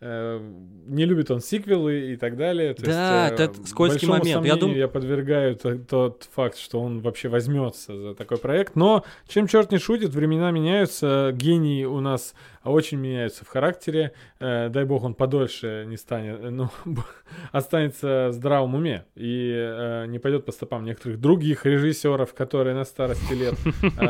[0.00, 0.40] э,
[0.86, 2.74] не любит он сиквелы и так далее.
[2.74, 4.44] То да, есть, это скользкий момент.
[4.44, 4.72] Я, дум...
[4.72, 8.76] я подвергаю тот факт, что он вообще возьмется за такой проект.
[8.76, 12.34] Но чем черт не шутит, времена меняются, гений у нас
[12.70, 14.12] очень меняются в характере.
[14.40, 16.68] Э, дай бог он подольше не станет, э, ну,
[17.52, 22.84] останется в здравом уме и э, не пойдет по стопам некоторых других режиссеров, которые на
[22.84, 23.54] старости лет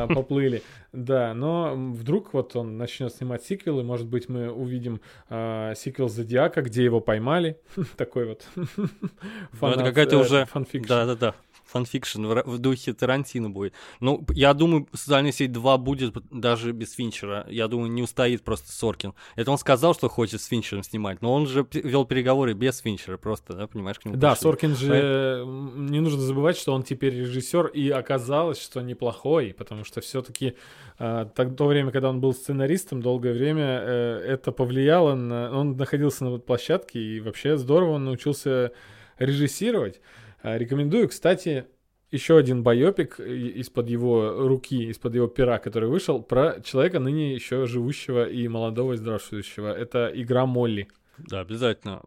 [0.15, 0.63] поплыли.
[0.93, 6.85] Да, но вдруг вот он начнет снимать сиквелы, может быть, мы увидим сиквел Зодиака, где
[6.85, 7.61] его поймали.
[7.97, 8.89] Такой вот фан
[9.61, 10.47] ну, Это какая-то уже...
[10.87, 11.35] Да-да-да
[11.67, 13.75] fan fiction в, в духе Тарантино будет.
[14.01, 17.47] Ну, я думаю, «Социальная сеть 2» будет даже без Финчера.
[17.49, 19.15] Я думаю, не устоит просто Соркин.
[19.35, 23.17] Это он сказал, что хочет с Финчером снимать, но он же вел переговоры без Финчера
[23.17, 24.43] просто, да, понимаешь, к нему Да, пришли.
[24.43, 24.89] Соркин же...
[24.89, 25.71] Поэтому...
[25.77, 30.55] Не нужно забывать, что он теперь режиссер, и оказалось, что неплохой, потому что все таки
[30.99, 35.51] э, так, то время, когда он был сценаристом, долгое время э, это повлияло на...
[35.51, 38.73] Он находился на площадке, и вообще здорово он научился
[39.19, 40.01] режиссировать.
[40.47, 41.67] А, рекомендую, кстати,
[42.13, 47.67] еще один байопик из-под его руки, из-под его пера, который вышел, про человека ныне еще
[47.67, 49.77] живущего и молодого и здравствующего.
[49.77, 50.87] Это игра Молли.
[51.19, 52.01] Да, обязательно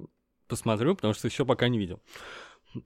[0.47, 1.99] посмотрю, потому что еще пока не видел.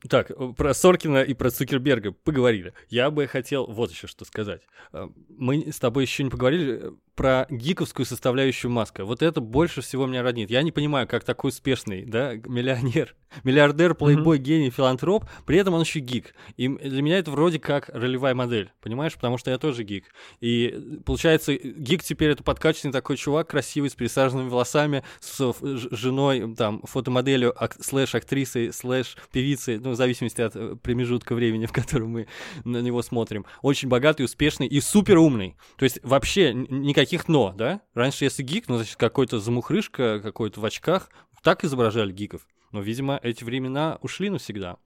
[0.10, 2.74] Так, про Соркина и про Цукерберга поговорили.
[2.89, 4.62] Я бы хотел вот еще что сказать.
[4.93, 9.06] А, мы с тобой еще не поговорили про гиковскую составляющую Маска.
[9.06, 10.50] Вот это больше всего меня роднит.
[10.50, 14.41] Я не понимаю, как такой успешный, да, миллионер, миллиардер, плейбой, mm-hmm.
[14.41, 16.34] гений, филантроп, при этом он еще гик.
[16.58, 19.13] И для меня это вроде как ролевая модель, понимаешь?
[19.13, 20.06] Потому что я тоже гик.
[20.41, 25.54] И получается, гик теперь это подкачанный такой чувак, красивый, с присаженными волосами, с
[25.91, 32.10] женой, там, фотомоделью, ак- слэш-актрисой, слэш-певицей, ну, в зависимости от э, промежутка времени, в котором
[32.10, 32.28] мы
[32.63, 33.46] на него смотрим.
[33.62, 35.56] Очень богатый, успешный и супер умный.
[35.78, 37.82] То есть вообще никаких «но», да?
[37.94, 41.10] Раньше, если гик, ну, значит, какой-то замухрышка, какой-то в очках.
[41.42, 42.48] Так изображали гиков.
[42.71, 44.78] Но, видимо, эти времена ушли навсегда.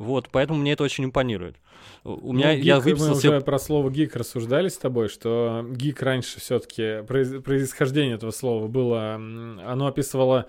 [0.00, 1.56] Вот, поэтому мне это очень импонирует.
[2.04, 3.28] У меня ну, я гик, выписал мы себе...
[3.36, 9.16] уже про слово гик рассуждали с тобой, что гик раньше все-таки происхождение этого слова было,
[9.16, 10.46] оно описывало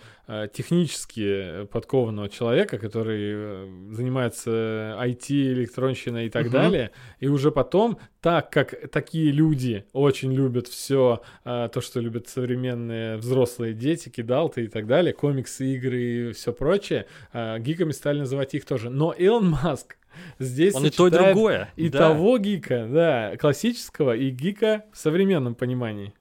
[0.53, 6.53] технически подкованного человека, который э, занимается IT, электронщиной и так угу.
[6.53, 12.27] далее, и уже потом, так как такие люди очень любят все э, то, что любят
[12.27, 18.53] современные взрослые дети, кидалты и так далее, комиксы, игры и все прочее, гиками стали называть
[18.53, 18.89] их тоже.
[18.89, 19.97] Но Илон Маск
[20.39, 21.69] Здесь он и то, и другое.
[21.75, 21.99] И да.
[21.99, 26.13] того гика, да, классического, и гика в современном понимании.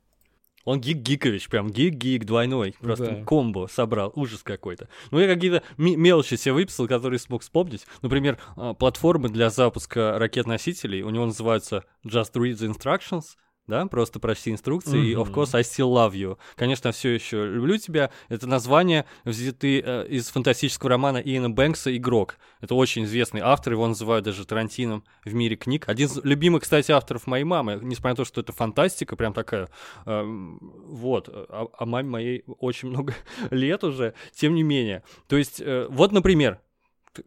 [0.70, 3.24] Он гик-гикович, прям гик-гик двойной, просто да.
[3.24, 4.88] комбо собрал, ужас какой-то.
[5.10, 7.86] Ну, я какие-то мелочи себе выписал, которые смог вспомнить.
[8.02, 13.36] Например, а, платформы для запуска ракет-носителей, у него называются Just Read the Instructions,
[13.66, 15.12] да, просто прочти инструкции, mm-hmm.
[15.12, 16.38] и of course I still love you.
[16.56, 18.10] Конечно, все еще люблю тебя.
[18.28, 22.38] Это название взяты э, из фантастического романа Иэна Бэнкса «Игрок».
[22.60, 25.88] Это очень известный автор, его называют даже Тарантином в мире книг.
[25.88, 29.68] Один из любимых, кстати, авторов моей мамы, несмотря на то, что это фантастика, прям такая,
[30.04, 33.14] э, вот, а, а маме моей очень много
[33.50, 35.02] лет уже, тем не менее.
[35.28, 36.60] То есть, э, вот, например,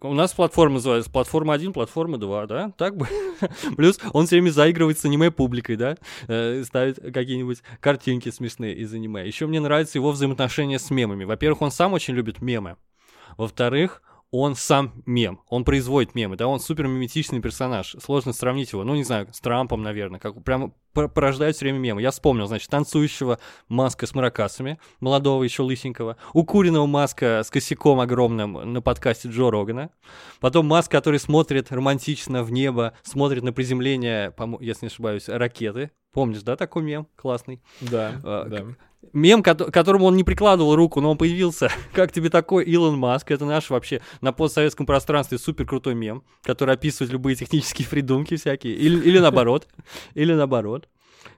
[0.02, 2.72] у нас платформа называется платформа 1, платформа 2, да?
[2.78, 3.08] Так бы.
[3.76, 5.98] Плюс он все время заигрывает с аниме-публикой, да?
[6.28, 9.26] Э, ставит какие-нибудь картинки смешные из аниме.
[9.28, 11.26] Еще мне нравится его взаимоотношения с мемами.
[11.26, 12.78] Во-первых, он сам очень любит мемы.
[13.38, 14.02] Во-вторых,
[14.34, 18.96] он сам мем, он производит мемы, да, он супер миметичный персонаж, сложно сравнить его, ну,
[18.96, 22.02] не знаю, с Трампом, наверное, как прямо порождает все время мемы.
[22.02, 28.74] Я вспомнил, значит, танцующего маска с маракасами, молодого еще лысенького, укуренного маска с косяком огромным
[28.74, 29.92] на подкасте Джо Рогана,
[30.40, 36.44] потом маска, который смотрит романтично в небо, смотрит на приземление, если не ошибаюсь, ракеты, Помнишь,
[36.44, 37.60] да, такой мем классный?
[37.82, 38.66] Да, а, да
[39.12, 41.70] мем, к которому он не прикладывал руку, но он появился.
[41.94, 43.32] как тебе такой Илон Маск?
[43.32, 48.74] Это наш вообще на постсоветском пространстве супер крутой мем, который описывает любые технические придумки всякие.
[48.74, 49.68] Или, или наоборот.
[50.14, 50.88] Или наоборот.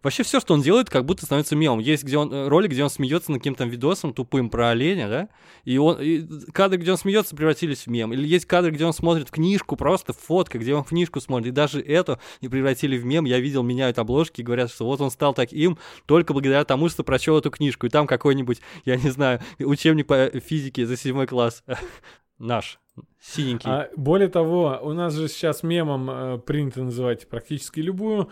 [0.06, 1.80] Вообще все, что он делает, как будто становится мемом.
[1.80, 5.30] Есть где он, э, ролик, где он смеется над каким-то видосом тупым про оленя, да?
[5.64, 8.14] И, он, и кадры, где он смеется, превратились в мем.
[8.14, 11.48] Или есть кадры, где он смотрит книжку, просто фотка, где он книжку смотрит.
[11.48, 13.26] И даже это не превратили в мем.
[13.26, 17.04] Я видел, меняют обложки и говорят, что вот он стал таким только благодаря тому, что
[17.04, 17.88] прочел эту книжку.
[17.88, 21.64] И там какой-нибудь, я не знаю, учебник по физике за седьмой класс.
[22.38, 22.78] Наш,
[23.20, 23.68] синенький.
[23.68, 28.30] А, более того, у нас же сейчас мемом э, принято называть практически любую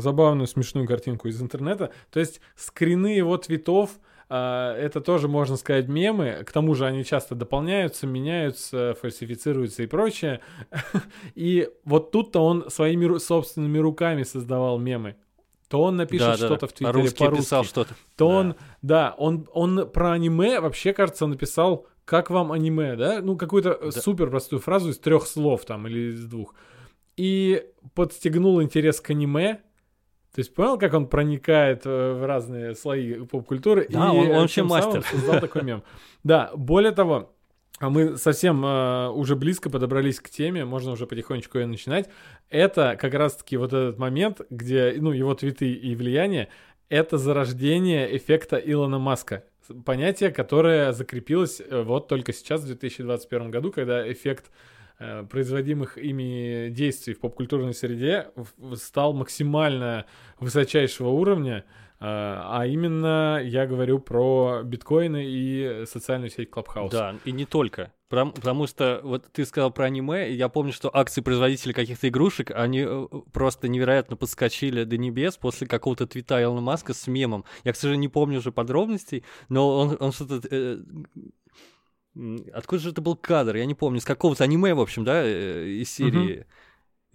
[0.00, 1.92] забавную, смешную картинку из интернета.
[2.10, 3.90] То есть скрины его твитов,
[4.28, 6.42] э, это тоже, можно сказать, мемы.
[6.46, 10.40] К тому же они часто дополняются, меняются, фальсифицируются и прочее.
[11.34, 15.16] И вот тут-то он своими собственными руками создавал мемы.
[15.68, 16.66] То он напишет да, что-то да.
[16.66, 17.94] в Твиттере по-русски, по-русски писал что-то.
[18.16, 18.34] То да.
[18.34, 23.20] он, да, он, он про аниме вообще, кажется, написал «Как вам аниме?», да?
[23.20, 23.92] Ну, какую-то да.
[23.92, 26.54] супер простую фразу из трех слов там или из двух
[27.18, 29.60] и подстегнул интерес к аниме.
[30.34, 33.88] То есть понял, как он проникает э, в разные слои поп-культуры?
[33.90, 35.02] Да, и он, он вообще мастер.
[35.02, 35.82] создал такой мем.
[36.22, 37.34] Да, более того,
[37.80, 42.08] а мы совсем э, уже близко подобрались к теме, можно уже потихонечку ее начинать.
[42.50, 46.48] Это как раз-таки вот этот момент, где, ну, его твиты и влияние,
[46.88, 49.44] это зарождение эффекта Илона Маска.
[49.84, 54.52] Понятие, которое закрепилось э, вот только сейчас, в 2021 году, когда эффект Э,
[55.30, 58.30] производимых ими действий в попкультурной среде
[58.74, 60.06] стал максимально
[60.40, 61.62] высочайшего уровня, э,
[62.00, 66.90] а именно я говорю про биткоины и социальную сеть Clubhouse.
[66.90, 67.92] Да, и не только.
[68.08, 72.08] Потому, потому что вот ты сказал про аниме, и я помню, что акции производителей каких-то
[72.08, 77.44] игрушек, они э, просто невероятно подскочили до небес после какого-то твита Илона Маска с мемом.
[77.64, 80.78] Я, к сожалению, не помню уже подробностей, но он, он что-то э,
[82.52, 83.56] Откуда же это был кадр?
[83.56, 84.00] Я не помню.
[84.00, 86.46] С какого-то аниме, в общем, да, э, из серии.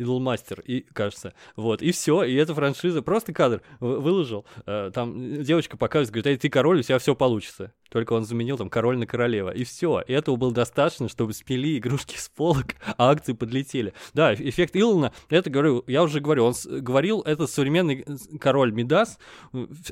[0.03, 1.33] Идолмастер, и, кажется.
[1.55, 4.45] Вот, и все, и эта франшиза, просто кадр выложил.
[4.65, 7.73] Э, там девочка показывает, говорит, эй, ты король, у тебя все получится.
[7.89, 9.51] Только он заменил там король на королева.
[9.51, 10.01] И все.
[10.07, 13.93] И этого было достаточно, чтобы спили игрушки с полок, а акции подлетели.
[14.13, 18.05] Да, эффект Илона, это говорю, я уже говорю, он говорил, это современный
[18.39, 19.19] король Мидас.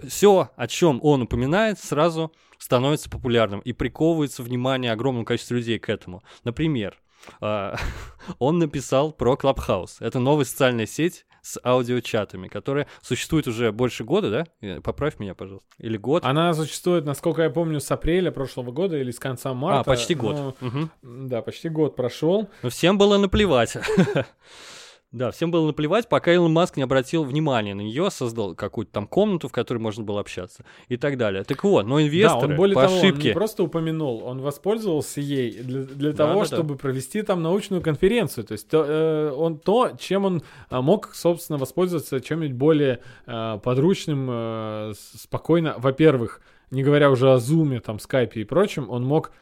[0.08, 5.90] Все, о чем он упоминает, сразу становится популярным и приковывается внимание огромного количества людей к
[5.90, 6.24] этому.
[6.44, 6.98] Например,
[8.40, 9.98] он написал про Clubhouse.
[10.00, 14.46] Это новая социальная сеть с аудиочатами, которая существует уже больше года, да?
[14.62, 15.68] Э, поправь меня, пожалуйста.
[15.80, 16.24] Или год?
[16.24, 19.80] Она существует, насколько я помню, с апреля прошлого года или с конца марта.
[19.80, 20.36] А, почти год.
[20.62, 20.90] Но, угу.
[21.02, 22.50] Да, почти год прошел.
[22.62, 23.76] Но всем было наплевать.
[25.12, 29.08] Да, всем было наплевать, пока Илон Маск не обратил внимания на нее, создал какую-то там
[29.08, 31.44] комнату, в которой можно было общаться и так далее.
[31.44, 33.20] Так вот, но инвесторы да, он, более по того, ошибке...
[33.20, 36.80] Он не просто упомянул, он воспользовался ей для, для того, да, чтобы да.
[36.80, 38.46] провести там научную конференцию.
[38.46, 43.60] То есть то, э, он то, чем он э, мог, собственно, воспользоваться чем-нибудь более э,
[43.62, 45.76] подручным, э, спокойно.
[45.78, 46.40] Во-первых,
[46.72, 49.34] не говоря уже о Зуме, там, Скайпе и прочем, он мог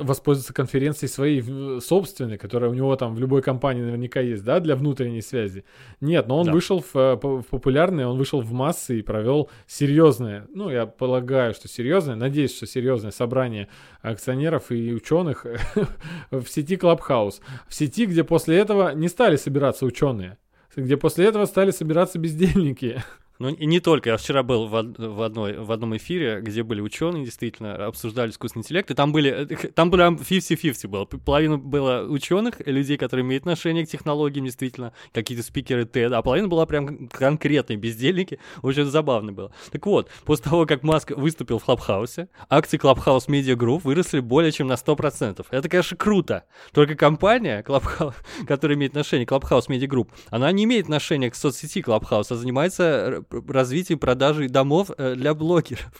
[0.00, 4.76] воспользоваться конференцией своей собственной, которая у него там в любой компании наверняка есть, да, для
[4.76, 5.64] внутренней связи.
[6.00, 6.52] Нет, но он да.
[6.52, 11.54] вышел в, э, в популярные, он вышел в массы и провел серьезное, ну, я полагаю,
[11.54, 13.68] что серьезное, надеюсь, что серьезное собрание
[14.02, 15.46] акционеров и ученых
[16.30, 17.40] в сети Clubhouse.
[17.68, 20.38] В сети, где после этого не стали собираться ученые,
[20.74, 23.02] где после этого стали собираться бездельники.
[23.40, 24.10] Ну и не только.
[24.10, 28.60] Я вчера был в, в, одной, в одном эфире, где были ученые, действительно, обсуждали искусственный
[28.60, 31.06] интеллект, и там были, там прям 50-50 было.
[31.06, 36.48] Половина было ученых, людей, которые имеют отношение к технологиям, действительно, какие-то спикеры TED, а половина
[36.48, 38.38] была прям конкретные бездельники.
[38.60, 39.52] Очень забавно было.
[39.72, 44.52] Так вот, после того, как Маск выступил в Клабхаусе, акции Clubhouse Media Group выросли более
[44.52, 45.46] чем на 100%.
[45.50, 46.44] Это, конечно, круто.
[46.72, 48.16] Только компания, Clubhouse,
[48.46, 52.34] которая имеет отношение к Clubhouse Media Group, она не имеет отношения к соцсети Clubhouse, а
[52.34, 55.90] занимается развитии продажи домов э, для блогеров.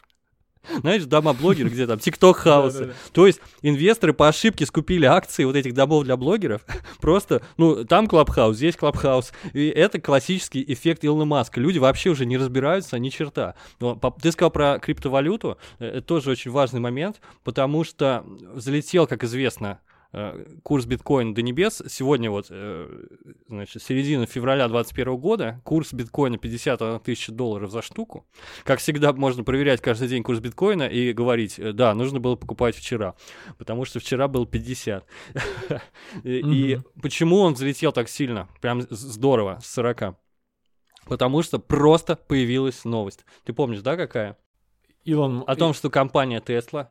[0.81, 2.95] Знаешь, дома блогеров, где там TikTok хаусы.
[3.13, 6.63] То есть инвесторы по ошибке скупили акции вот этих домов для блогеров.
[7.01, 9.33] Просто, ну, там Clubhouse, здесь Clubhouse.
[9.53, 11.61] И это классический эффект Илона Маска.
[11.61, 13.55] Люди вообще уже не разбираются ни черта.
[13.81, 15.59] Но, ты сказал про криптовалюту.
[15.79, 18.25] Э, это тоже очень важный момент, потому что
[18.55, 19.81] залетел, как известно,
[20.63, 21.83] курс биткоина до небес.
[21.89, 23.07] Сегодня вот, э,
[23.49, 28.27] значит, середина февраля 2021 года, курс биткоина 51 тысяча долларов за штуку.
[28.65, 32.75] Как всегда, можно проверять каждый день курс биткоина и говорить, э, да, нужно было покупать
[32.75, 33.15] вчера,
[33.57, 35.07] потому что вчера был 50.
[36.25, 38.49] И почему он взлетел так сильно?
[38.61, 40.17] Прям здорово, с 40.
[41.07, 43.25] Потому что просто появилась новость.
[43.45, 44.37] Ты помнишь, да, какая?
[45.05, 45.45] Илон...
[45.47, 46.89] О том, что компания Tesla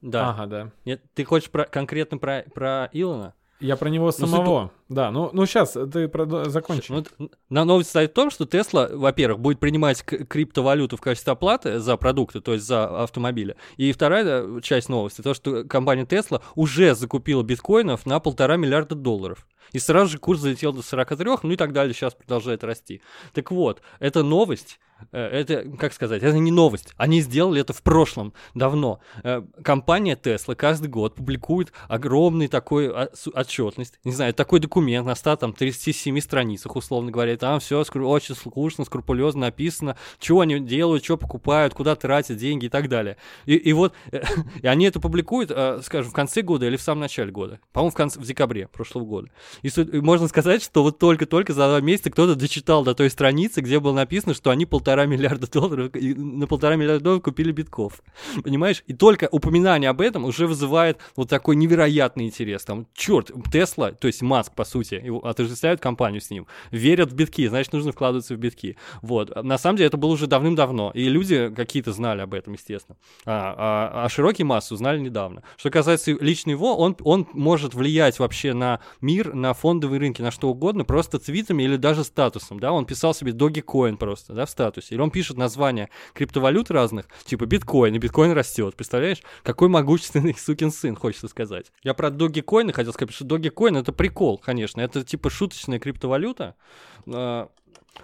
[0.00, 0.30] да.
[0.30, 0.70] Ага, да.
[0.84, 3.34] Нет, ты хочешь про, конкретно про, про Илона?
[3.60, 4.70] Я про него ну, самого.
[4.88, 6.44] Ну, да, ну, ну сейчас ты про...
[6.48, 6.92] закончи.
[6.92, 11.80] Ну, на новость стоит в том, что Тесла, во-первых, будет принимать криптовалюту в качестве оплаты
[11.80, 13.56] за продукты, то есть за автомобили.
[13.76, 19.44] И вторая часть новости, то, что компания Тесла уже закупила биткоинов на полтора миллиарда долларов.
[19.72, 23.02] И сразу же курс залетел до 43, ну и так далее, сейчас продолжает расти.
[23.32, 24.78] Так вот, эта новость
[25.12, 26.92] это, как сказать, это не новость.
[26.96, 29.00] Они сделали это в прошлом, давно.
[29.22, 35.36] Э, компания Tesla каждый год публикует огромный такой отчетность, не знаю, такой документ на 100,
[35.36, 41.16] там, 37 страницах, условно говоря, там все очень скучно, скрупулезно написано, что они делают, что
[41.16, 43.16] покупают, куда тратят деньги и так далее.
[43.46, 43.94] И, и вот,
[44.62, 47.60] и они это публикуют, э, скажем, в конце года или в самом начале года.
[47.72, 49.30] По-моему, в, конце, в декабре прошлого года.
[49.62, 53.60] И, и можно сказать, что вот только-только за два месяца кто-то дочитал до той страницы,
[53.60, 58.02] где было написано, что они полтора полтора миллиарда долларов, на полтора миллиарда долларов купили битков.
[58.42, 58.82] Понимаешь?
[58.86, 62.64] И только упоминание об этом уже вызывает вот такой невероятный интерес.
[62.64, 67.14] Там, черт, Тесла, то есть Маск, по сути, его отождествляют компанию с ним, верят в
[67.14, 68.78] битки, значит, нужно вкладываться в битки.
[69.02, 69.42] Вот.
[69.42, 72.96] На самом деле это было уже давным-давно, и люди какие-то знали об этом, естественно.
[73.26, 75.42] А, а, а широкий массу узнали недавно.
[75.58, 80.30] Что касается лично его, он, он может влиять вообще на мир, на фондовые рынки, на
[80.30, 84.50] что угодно, просто твитами или даже статусом, да, он писал себе Dogecoin просто, да, в
[84.50, 84.94] статус статусе.
[84.94, 88.76] Или он пишет названия криптовалют разных, типа биткоин, и биткоин растет.
[88.76, 89.22] Представляешь?
[89.42, 91.72] Какой могущественный сукин сын, хочется сказать.
[91.82, 94.80] Я про Dogecoin хотел сказать, что Dogecoin это прикол, конечно.
[94.80, 96.54] Это типа шуточная криптовалюта.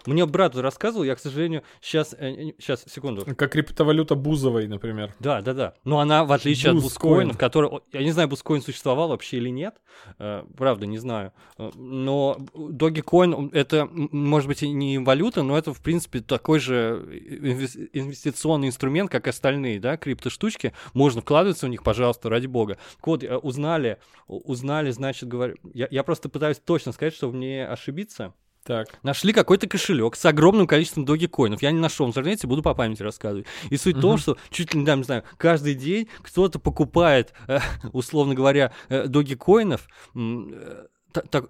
[0.07, 3.25] Мне брат рассказывал, я, к сожалению, сейчас, сейчас, э, секунду.
[3.37, 5.15] Как криптовалюта Бузовой, например.
[5.19, 5.75] Да, да, да.
[5.85, 6.79] Но она, в отличие Бузкоин.
[6.79, 9.77] от Бускоинов, который, я не знаю, Бускоин существовал вообще или нет,
[10.19, 11.33] э, правда, не знаю.
[11.59, 17.07] Э, но Dogecoin, это, может быть, и не валюта, но это, в принципе, такой же
[17.93, 20.75] инвестиционный инструмент, как остальные, да, криптоштучки.
[20.93, 22.79] Можно вкладываться в них, пожалуйста, ради бога.
[23.03, 28.35] Вот, узнали, узнали, значит, говорю, я, я просто пытаюсь точно сказать, чтобы не ошибиться.
[28.65, 28.89] Так.
[29.03, 31.61] Нашли какой-то кошелек с огромным количеством доги-коинов.
[31.61, 33.47] Я не нашел в интернете, буду по памяти рассказывать.
[33.69, 33.99] И суть uh-huh.
[33.99, 37.59] в том, что чуть ли не, не знаю, каждый день кто-то покупает, э,
[37.93, 41.47] условно говоря, э, доги-коинов, э, так,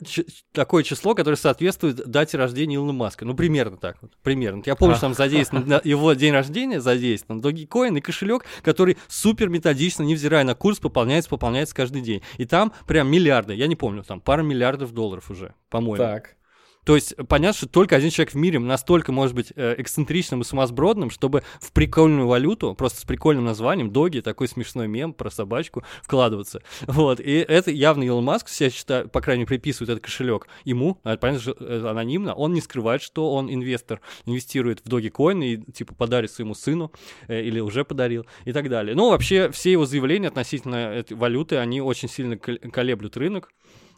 [0.53, 3.25] такое число, которое соответствует дате рождения Илона Маска.
[3.25, 4.13] Ну, примерно так вот.
[4.23, 4.63] Примерно.
[4.67, 10.03] Я помню, что там задействован его день рождения, задействован Dogecoin и кошелек, который супер методично,
[10.03, 12.23] невзирая на курс, пополняется, пополняется каждый день.
[12.39, 15.97] И там прям миллиарды, я не помню, там пара миллиардов долларов уже, по-моему.
[15.97, 16.37] Так.
[16.85, 20.45] То есть понятно, что только один человек в мире настолько может быть э, эксцентричным и
[20.45, 25.83] сумасбродным, чтобы в прикольную валюту, просто с прикольным названием, доги, такой смешной мем про собачку,
[26.03, 26.63] вкладываться.
[26.87, 31.01] Вот, и это явно Илон Маск, я считаю, по крайней мере, приписывает этот кошелек ему,
[31.03, 35.73] а, понятно, что это анонимно, он не скрывает, что он инвестор, инвестирует в Dogecoin и,
[35.73, 36.93] типа, подарит своему сыну,
[37.29, 38.95] э, или уже подарил, и так далее.
[38.95, 43.51] Ну, вообще, все его заявления относительно этой валюты, они очень сильно колеблют рынок,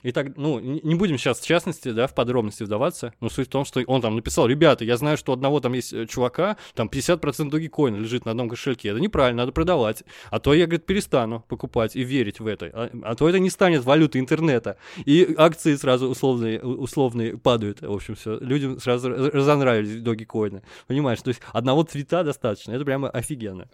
[0.03, 3.51] и так, ну, не будем сейчас в частности, да, в подробности вдаваться, но суть в
[3.51, 6.89] том, что он там написал, ребята, я знаю, что одного там есть э, чувака, там
[6.89, 11.45] 50% Dogecoin лежит на одном кошельке, это неправильно, надо продавать, а то я, говорит, перестану
[11.49, 15.75] покупать и верить в это, а, а то это не станет валютой интернета, и акции
[15.75, 21.83] сразу условные, условные падают, в общем, все, людям сразу разонравились Dogecoin, понимаешь, то есть одного
[21.83, 23.69] цвета достаточно, это прямо офигенно.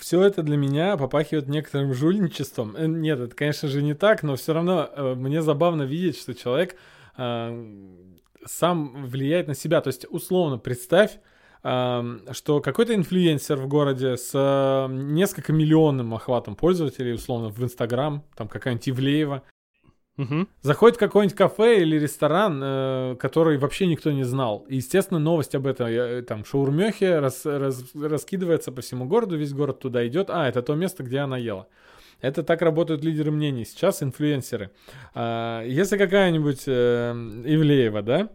[0.00, 4.36] Все это для меня попахивает некоторым жульничеством, э, нет, это, конечно же, не так, но
[4.36, 6.76] все равно э, мне забавно забавно видеть, что человек
[7.16, 7.66] э,
[8.44, 9.80] сам влияет на себя.
[9.80, 11.18] То есть, условно, представь,
[11.62, 18.24] э, что какой-то инфлюенсер в городе с э, несколько миллионным охватом пользователей, условно, в Инстаграм,
[18.36, 19.42] там какая-нибудь Ивлеева,
[20.18, 20.46] Угу.
[20.60, 24.66] Заходит в какой-нибудь кафе или ресторан, э, который вообще никто не знал.
[24.68, 29.54] И, естественно, новость об этом, э, там, шаурмехе рас, раз, раскидывается по всему городу, весь
[29.54, 30.28] город туда идет.
[30.28, 31.66] А, это то место, где она ела.
[32.22, 33.64] Это так работают лидеры мнений.
[33.64, 34.70] Сейчас инфлюенсеры.
[35.14, 37.12] А, если какая-нибудь э,
[37.44, 38.30] Ивлеева, да,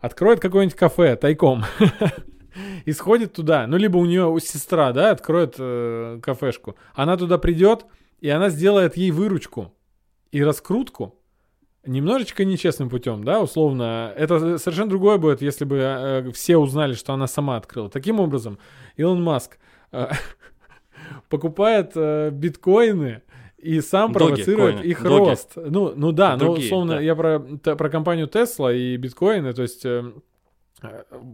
[0.00, 1.64] откроет какое-нибудь кафе тайком,
[2.84, 7.38] и сходит туда, ну, либо у нее у сестра, да, откроет э, кафешку, она туда
[7.38, 7.86] придет,
[8.20, 9.72] и она сделает ей выручку
[10.32, 11.18] и раскрутку,
[11.86, 14.12] немножечко нечестным путем, да, условно.
[14.16, 17.88] Это совершенно другое будет, если бы э, все узнали, что она сама открыла.
[17.88, 18.58] Таким образом,
[18.96, 19.58] Илон Маск
[19.92, 20.08] э,
[21.28, 23.22] покупает э, биткоины,
[23.58, 25.18] и сам Доги, провоцирует коины, их доги.
[25.18, 25.52] рост.
[25.56, 27.00] Ну, ну да, ну условно да.
[27.00, 30.12] я про, про компанию Tesla и биткоины, то есть э,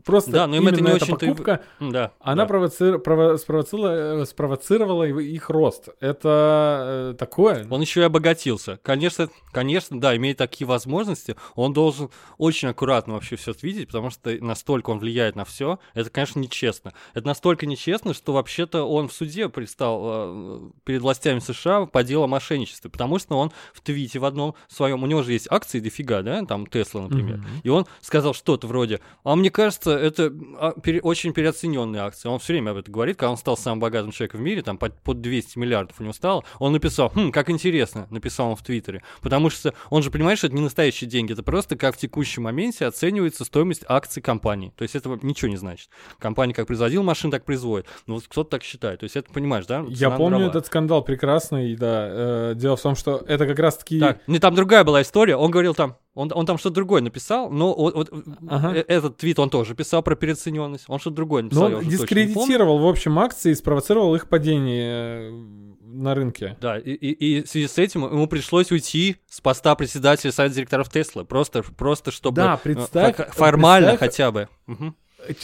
[0.05, 1.91] Просто да, но им это не эта очень покупка, ты...
[1.91, 2.49] да, она да.
[2.49, 2.99] Провоци...
[2.99, 3.37] Прово...
[3.37, 4.25] Спровоцировала...
[4.25, 5.89] спровоцировала их рост.
[6.01, 7.67] Это э, такое.
[7.69, 8.79] Он еще и обогатился.
[8.83, 14.31] Конечно, конечно, да, имея такие возможности, он должен очень аккуратно вообще все видеть, потому что
[14.41, 15.79] настолько он влияет на все.
[15.93, 16.93] Это, конечно, нечестно.
[17.13, 22.25] Это настолько нечестно, что вообще-то он в суде предстал э, перед властями США по делу
[22.25, 25.81] о мошенничестве, потому что он в твите в одном своем, у него же есть акции
[25.81, 27.61] дофига, да, там Тесла, например, mm-hmm.
[27.63, 32.29] и он сказал что-то вроде а мне кажется, это а, очень переоцененные акции.
[32.29, 34.79] Он все время об этом говорит, когда он стал самым богатым человеком в мире, там
[34.79, 38.63] под, под 200 миллиардов у него стало, он написал, хм, как интересно, написал он в
[38.63, 39.03] Твиттере.
[39.23, 42.43] Потому что он же понимает, что это не настоящие деньги, это просто как в текущем
[42.45, 44.73] моменте оценивается стоимость акций компании.
[44.77, 45.89] То есть это ничего не значит.
[46.19, 47.87] Компания как производила машин, так производит.
[48.07, 49.01] Ну вот кто-то так считает.
[49.01, 49.85] То есть это понимаешь, да?
[49.89, 50.51] Я помню дрова.
[50.51, 52.07] этот скандал прекрасный, да.
[52.09, 54.01] Э, дело в том, что это как раз-таки...
[54.01, 55.37] Так, ну там другая была история.
[55.37, 58.13] Он говорил там, он, он там что-то другое написал, но вот, вот
[58.49, 58.75] ага.
[58.75, 60.85] Э, этот твит он тоже писал про переоцененность.
[60.87, 61.69] Он что-то другое написал.
[61.69, 65.31] Но он дискредитировал, в общем, акции и спровоцировал их падение э,
[65.81, 66.57] на рынке.
[66.61, 70.55] Да, и, и, и в связи с этим ему пришлось уйти с поста председателя совета
[70.55, 71.25] директоров Тесла.
[71.25, 72.37] Просто, просто чтобы...
[72.37, 73.17] Да, представь...
[73.35, 74.49] Формально представь, хотя бы.
[74.69, 74.95] Угу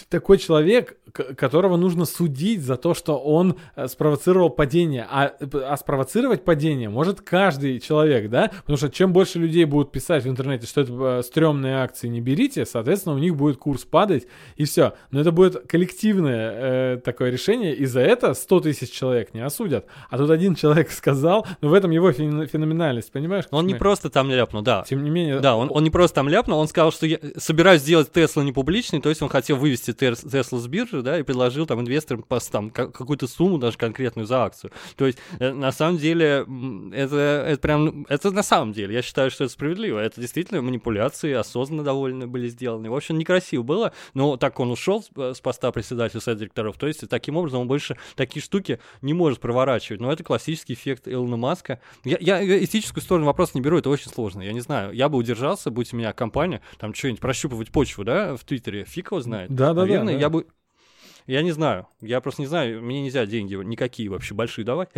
[0.09, 5.07] такой человек, которого нужно судить за то, что он э, спровоцировал падение.
[5.11, 8.51] А, а спровоцировать падение может каждый человек, да?
[8.61, 12.21] Потому что чем больше людей будут писать в интернете, что это э, стрёмные акции, не
[12.21, 14.27] берите, соответственно, у них будет курс падать,
[14.57, 14.95] и все.
[15.11, 16.53] Но это будет коллективное
[16.95, 19.87] э, такое решение, и за это 100 тысяч человек не осудят.
[20.11, 23.45] А тут один человек сказал, но в этом его феноменальность, понимаешь?
[23.51, 24.85] Он не просто там ляпнул, да.
[24.87, 25.41] Тем не менее...
[25.41, 28.53] Да, он, он не просто там ляпнул, он сказал, что я собираюсь сделать Теслу не
[28.53, 32.23] публичный, то есть он хотел вы вывести Теслу с биржи, да, и предложил там инвесторам
[32.23, 34.73] по, там, какую-то сумму даже конкретную за акцию.
[34.97, 36.47] То есть, э, на самом деле,
[36.93, 39.99] это, это прям, это на самом деле, я считаю, что это справедливо.
[39.99, 42.91] Это действительно манипуляции, осознанно довольно были сделаны.
[42.91, 46.87] В общем, некрасиво было, но так он ушел с, э, поста председателя совета директоров, то
[46.87, 50.01] есть, таким образом он больше такие штуки не может проворачивать.
[50.01, 51.81] Но это классический эффект Илона Маска.
[52.05, 54.43] Я, я этическую сторону вопроса не беру, это очень сложно.
[54.43, 58.37] Я не знаю, я бы удержался, будь у меня компания, там что-нибудь прощупывать почву, да,
[58.37, 59.55] в Твиттере, фиг его знает.
[59.61, 60.47] Да, да, Наверное, да, я бы...
[61.27, 61.87] Я не знаю.
[62.01, 62.83] Я просто не знаю.
[62.83, 64.89] Мне нельзя деньги никакие вообще большие давать.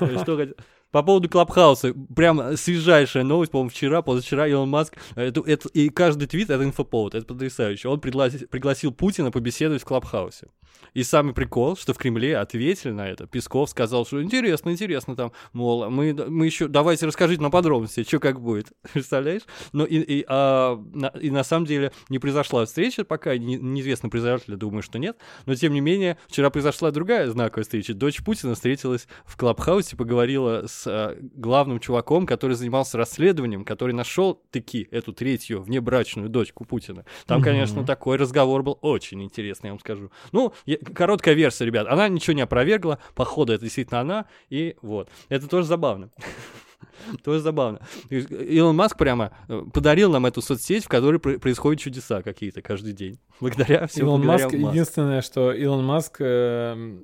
[0.90, 6.28] По поводу Клабхауса, прям свежайшая новость, по-моему, вчера, позавчера Илон Маск, это, это, и каждый
[6.28, 7.88] твит— это инфоповод, это потрясающе.
[7.88, 10.46] Он пригласил, пригласил Путина побеседовать в Клабхаусе.
[10.92, 13.26] И самый прикол, что в Кремле ответили на это.
[13.26, 18.20] Песков сказал, что интересно, интересно там, мол, мы, мы еще, давайте расскажите нам подробности, что
[18.20, 18.72] как будет.
[18.92, 19.42] Представляешь?
[19.72, 24.08] Но и, и, а, на, и на самом деле не произошла встреча пока, не, неизвестно,
[24.08, 25.16] произойдет ли, думаю, что нет.
[25.46, 27.94] Но тем не менее, вчера произошла другая знаковая встреча.
[27.94, 34.42] Дочь Путина встретилась в Клабхаусе, поговорила с а, главным чуваком, который занимался расследованием, который нашел
[34.50, 37.04] таки эту третью внебрачную дочку Путина.
[37.26, 37.44] Там, mm-hmm.
[37.44, 40.10] конечно, такой разговор был очень интересный, я вам скажу.
[40.32, 41.86] Ну, я, короткая версия, ребят.
[41.88, 42.98] Она ничего не опровергла.
[43.14, 44.26] Походу, это действительно она.
[44.50, 45.08] И вот.
[45.28, 46.10] Это тоже забавно.
[47.22, 47.80] Тоже забавно.
[48.10, 53.18] Илон Маск прямо э, подарил нам эту соцсеть, в которой происходят чудеса какие-то каждый день.
[53.40, 54.10] Благодаря всему.
[54.10, 56.98] Илон Маск, единственное, что Илон Маск, э,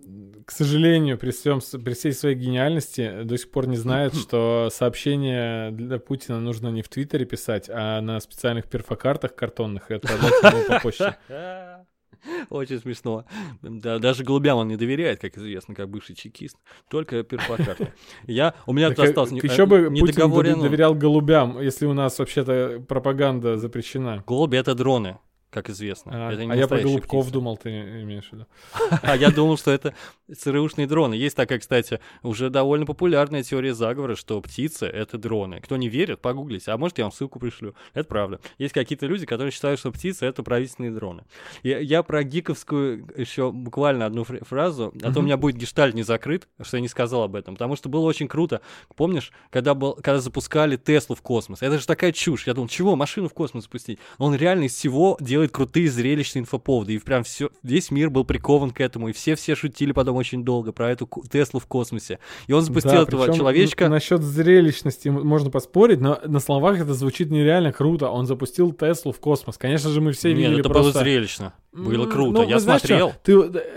[0.44, 5.70] к сожалению, при, всем, при всей своей гениальности до сих пор не знает, что сообщение
[5.70, 10.64] для Путина нужно не в Твиттере писать, а на специальных перфокартах картонных и отправлять ему
[10.66, 11.16] по почте.
[12.50, 13.24] Очень смешно.
[13.62, 16.56] Да, даже голубям он не доверяет, как известно, как бывший чекист.
[16.88, 17.92] Только перфокарта.
[18.26, 23.56] Я, у меня тут остался Еще бы Путин доверял голубям, если у нас вообще-то пропаганда
[23.56, 24.22] запрещена.
[24.26, 25.18] Голуби— это дроны
[25.50, 26.28] как известно.
[26.28, 27.32] А, это не а я про голубков птица.
[27.34, 27.70] думал, ты
[28.02, 28.46] имеешь в виду.
[29.02, 29.94] А я думал, что это
[30.34, 31.14] ЦРУшные дроны.
[31.14, 35.60] Есть такая, кстати, уже довольно популярная теория заговора, что птицы— это дроны.
[35.60, 36.70] Кто не верит, погуглите.
[36.70, 37.74] А может, я вам ссылку пришлю.
[37.94, 38.40] Это правда.
[38.58, 41.24] Есть какие-то люди, которые считают, что птицы— это правительственные дроны.
[41.62, 46.02] Я, я про гиковскую еще буквально одну фразу, а то у меня будет гештальт не
[46.02, 47.54] закрыт, что я не сказал об этом.
[47.54, 48.60] Потому что было очень круто.
[48.94, 51.62] Помнишь, когда, был, когда запускали Теслу в космос?
[51.62, 52.46] Это же такая чушь.
[52.46, 53.98] Я думал, чего, машину в космос запустить?
[54.18, 56.94] Он реально из всего делает делает крутые зрелищные инфоповоды.
[56.94, 59.08] И прям все, весь мир был прикован к этому.
[59.08, 62.18] И все-все шутили потом очень долго про эту Теслу в космосе.
[62.46, 63.88] И он запустил да, этого человечка.
[63.88, 68.10] Насчет зрелищности можно поспорить, но на словах это звучит нереально круто.
[68.10, 69.56] Он запустил Теслу в космос.
[69.56, 70.92] Конечно же, мы все Нет, видели это просто...
[70.92, 71.54] было зрелищно.
[71.72, 72.42] Было круто.
[72.42, 73.12] Ну, я смотрел.
[73.22, 73.32] Ты,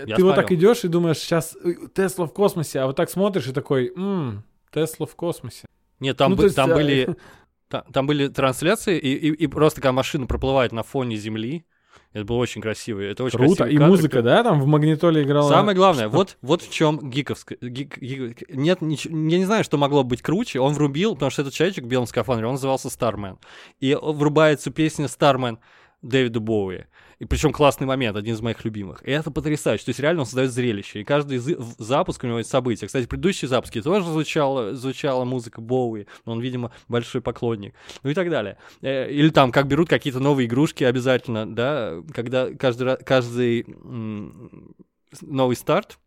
[0.06, 3.08] я ты вот так идешь и думаешь, сейчас э, Тесла в космосе, а вот так
[3.08, 4.42] смотришь и такой, ммм,
[4.72, 5.66] Тесла в космосе.
[6.00, 6.74] Нет, там, ну, бы, есть, там а...
[6.74, 7.16] были
[7.68, 11.64] Там, там были трансляции, и, и, и просто когда машина проплывает на фоне земли,
[12.12, 13.00] это было очень красиво.
[13.00, 13.64] Это очень Круто.
[13.64, 13.90] И кадр.
[13.90, 15.48] музыка, да, там в магнитоле играла.
[15.48, 17.58] Самое главное, вот, вот в чем гиковская.
[17.60, 20.60] Гик, гик, нет, ничего, я не знаю, что могло быть круче.
[20.60, 23.38] Он врубил, потому что этот человечек в белом скафандре, он назывался Стармен.
[23.80, 25.58] И врубается песня Стармен
[26.02, 26.84] Дэвида Боуи.
[27.24, 29.02] И причем классный момент, один из моих любимых.
[29.02, 29.86] И это потрясающе.
[29.86, 31.00] То есть реально он создает зрелище.
[31.00, 31.38] И каждый
[31.78, 32.86] запуск у него есть события.
[32.86, 36.06] Кстати, предыдущие запуски тоже звучала, звучала музыка Боуи.
[36.26, 37.74] Он, видимо, большой поклонник.
[38.02, 38.58] Ну и так далее.
[38.82, 43.66] Э, или там, как берут какие-то новые игрушки обязательно, да, когда каждый, каждый
[45.22, 45.98] новый старт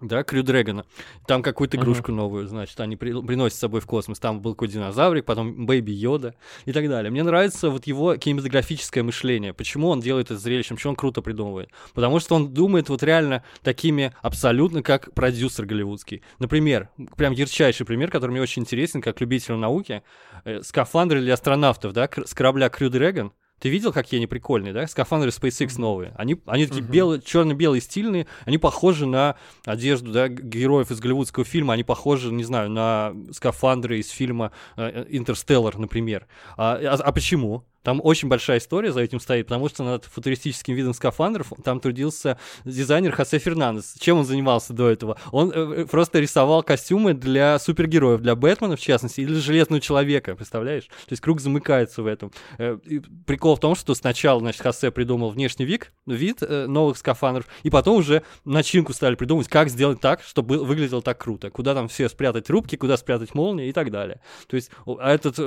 [0.00, 0.84] да, Крю Дрэгона.
[1.26, 2.16] Там какую-то игрушку uh-huh.
[2.16, 4.18] новую, значит, они при, приносят с собой в космос.
[4.18, 6.34] Там был какой динозаврик, потом Бэйби Йода
[6.66, 7.10] и так далее.
[7.10, 9.54] Мне нравится вот его кинематографическое мышление.
[9.54, 11.70] Почему он делает это зрелищем, почему он круто придумывает?
[11.94, 16.22] Потому что он думает вот реально такими абсолютно как продюсер голливудский.
[16.38, 20.02] Например, прям ярчайший пример, который мне очень интересен, как любителю науки.
[20.44, 24.86] Э, скафандры для астронавтов, да, с корабля Крю Дрэгон— ты видел, какие они прикольные, да?
[24.86, 26.12] Скафандры SpaceX новые.
[26.16, 26.90] Они, они такие uh-huh.
[26.90, 28.26] белые, черно-белые, стильные.
[28.44, 31.72] Они похожи на одежду, да, героев из голливудского фильма.
[31.74, 36.26] Они похожи, не знаю, на скафандры из фильма э, «Интерстеллар», например.
[36.56, 37.64] А, а, а почему?
[37.86, 42.36] Там очень большая история за этим стоит, потому что над футуристическим видом скафандров там трудился
[42.64, 43.94] дизайнер Хосе Фернандес.
[44.00, 45.16] Чем он занимался до этого?
[45.30, 50.34] Он э, э, просто рисовал костюмы для супергероев, для Бэтмена, в частности, или Железного Человека,
[50.34, 50.86] представляешь?
[50.86, 52.32] То есть круг замыкается в этом.
[52.58, 52.76] Э,
[53.24, 57.98] прикол в том, что сначала, значит, Хосе придумал внешний вид, вид новых скафандров, и потом
[57.98, 61.50] уже начинку стали придумывать, как сделать так, чтобы выглядело так круто.
[61.50, 64.20] Куда там все спрятать трубки, куда спрятать молнии и так далее.
[64.48, 65.38] То есть а этот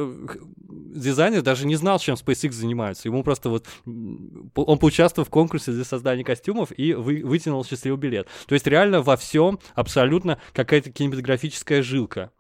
[0.69, 3.07] дизайнер даже не знал, чем SpaceX занимаются.
[3.07, 3.67] Ему просто вот...
[3.86, 8.27] Он поучаствовал в конкурсе для создания костюмов и вы, вытянул счастливый билет.
[8.47, 12.32] То есть реально во всем абсолютно какая-то кинематографическая жилка.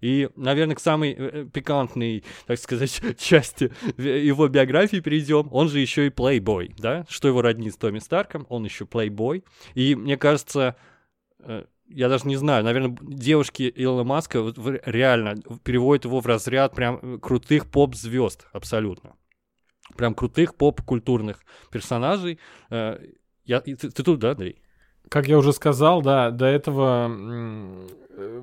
[0.00, 5.48] И, наверное, к самой э, э, пикантной, так сказать, части его биографии перейдем.
[5.52, 7.04] Он же еще и плейбой, да?
[7.08, 9.44] Что его роднит с Томми Старком, он еще плейбой.
[9.74, 10.76] И мне кажется,
[11.40, 14.52] э, я даже не знаю, наверное, девушки Илона Маска
[14.84, 19.14] реально переводят его в разряд прям крутых поп-звезд абсолютно
[19.96, 21.38] прям крутых поп-культурных
[21.70, 22.38] персонажей.
[22.70, 22.98] Э,
[23.44, 24.60] я, ты, ты тут, да, Андрей?
[25.08, 28.42] Как я уже сказал, да, до этого э,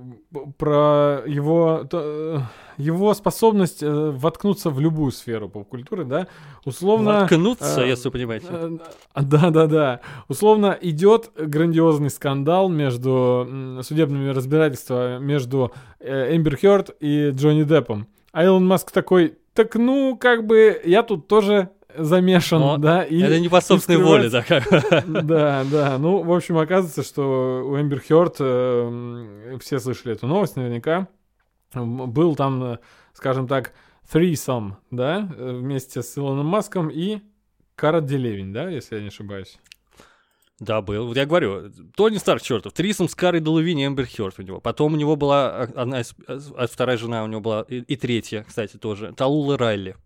[0.57, 2.43] про его, то,
[2.77, 6.27] его способность э, воткнуться в любую сферу поп-культуры, да,
[6.63, 7.21] условно...
[7.21, 8.79] Воткнуться, э, если вы понимаете.
[9.13, 9.99] Да-да-да.
[10.29, 18.07] Условно идет грандиозный скандал между судебными разбирательствами между Эмбер Хёрд и Джонни Деппом.
[18.31, 23.03] А Илон Маск такой, так ну, как бы, я тут тоже замешан, Но да.
[23.03, 24.43] И, это не по собственной воле, да.
[25.07, 25.97] Да, да.
[25.97, 31.07] Ну, в общем, оказывается, что у Эмбер Хёрд, э, все слышали эту новость наверняка,
[31.73, 32.77] был там, э,
[33.13, 33.73] скажем так,
[34.11, 37.19] threesome, да, э, вместе с Илоном Маском и
[37.75, 39.59] Карат Делевин, да, если я не ошибаюсь.
[40.63, 41.07] Да, был.
[41.07, 44.61] Вот я говорю, Тони Старк, чертов, Трисом с Карой Делувини, Эмбер Хёрд у него.
[44.61, 48.45] Потом у него была одна из, а вторая жена у него была, и, и третья,
[48.47, 49.97] кстати, тоже, Талула Райли.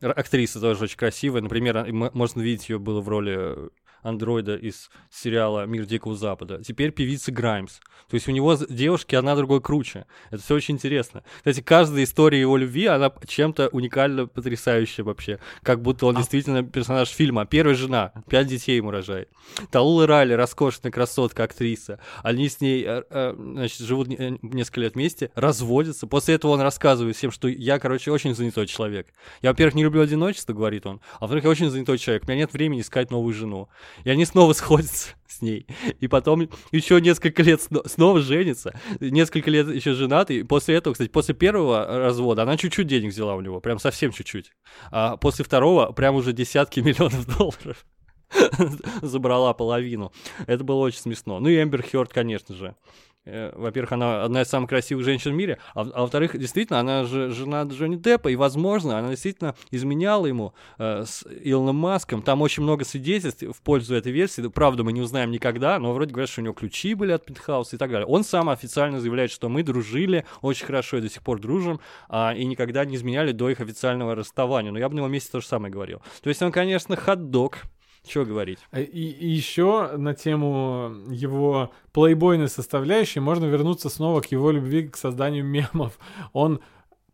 [0.00, 1.40] Актриса тоже очень красивая.
[1.40, 3.70] Например, можно видеть ее было в роли
[4.02, 6.62] андроида из сериала «Мир Дикого Запада».
[6.64, 7.80] Теперь певица Граймс.
[8.08, 10.06] То есть у него девушки одна другой круче.
[10.30, 11.24] Это все очень интересно.
[11.38, 15.38] Кстати, каждая история его любви, она чем-то уникально потрясающая вообще.
[15.62, 16.18] Как будто он а...
[16.18, 17.46] действительно персонаж фильма.
[17.46, 19.28] Первая жена, пять детей ему рожает.
[19.70, 22.00] Талула Райли, роскошная красотка, актриса.
[22.22, 26.06] Они с ней, э, э, значит, живут несколько лет вместе, разводятся.
[26.06, 29.08] После этого он рассказывает всем, что я, короче, очень занятой человек.
[29.40, 31.00] Я, во-первых, не люблю одиночество, говорит он.
[31.14, 32.24] А во-вторых, я очень занятой человек.
[32.24, 33.68] У меня нет времени искать новую жену.
[34.04, 35.66] И они снова сходятся с ней.
[36.00, 38.78] И потом еще несколько лет снова женится.
[39.00, 40.38] Несколько лет еще женаты.
[40.38, 43.60] И после этого, кстати, после первого развода она чуть-чуть денег взяла у него.
[43.60, 44.52] Прям совсем чуть-чуть.
[44.90, 47.84] А после второго прям уже десятки миллионов долларов
[49.02, 50.12] забрала половину.
[50.46, 51.40] Это было очень смешно.
[51.40, 52.76] Ну и Эмбер Хёрд, конечно же.
[53.24, 57.04] Э, во-первых, она одна из самых красивых женщин в мире, а, а во-вторых, действительно, она
[57.04, 62.22] же жена Джонни Деппа, и, возможно, она действительно изменяла ему э, с Илоном Маском.
[62.22, 64.48] Там очень много свидетельств в пользу этой версии.
[64.48, 67.76] Правда, мы не узнаем никогда, но вроде говорят, что у него ключи были от Пентхауса
[67.76, 68.06] и так далее.
[68.06, 72.34] Он сам официально заявляет, что мы дружили очень хорошо и до сих пор дружим, а,
[72.34, 74.72] и никогда не изменяли до их официального расставания.
[74.72, 76.02] Но я бы на его месте то же самое говорил.
[76.22, 77.58] То есть он, конечно, хот-дог,
[78.04, 78.58] чего говорить?
[78.72, 84.88] Э, и, и еще на тему его плейбойной составляющей можно вернуться снова к его любви
[84.88, 85.98] к созданию мемов.
[86.32, 86.60] Он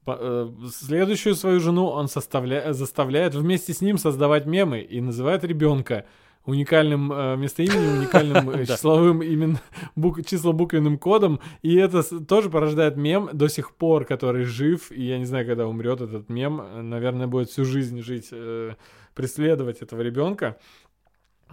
[0.07, 2.73] э, следующую свою жену он составля...
[2.73, 6.07] заставляет вместе с ним создавать мемы и называет ребенка
[6.49, 9.61] уникальным э, местоименем, уникальным э, числовым именно
[9.97, 15.19] бук, числобуквенным кодом, и это тоже порождает мем до сих пор, который жив, и я
[15.19, 18.77] не знаю, когда умрет этот мем, наверное, будет всю жизнь жить, э,
[19.19, 20.57] преследовать этого ребенка.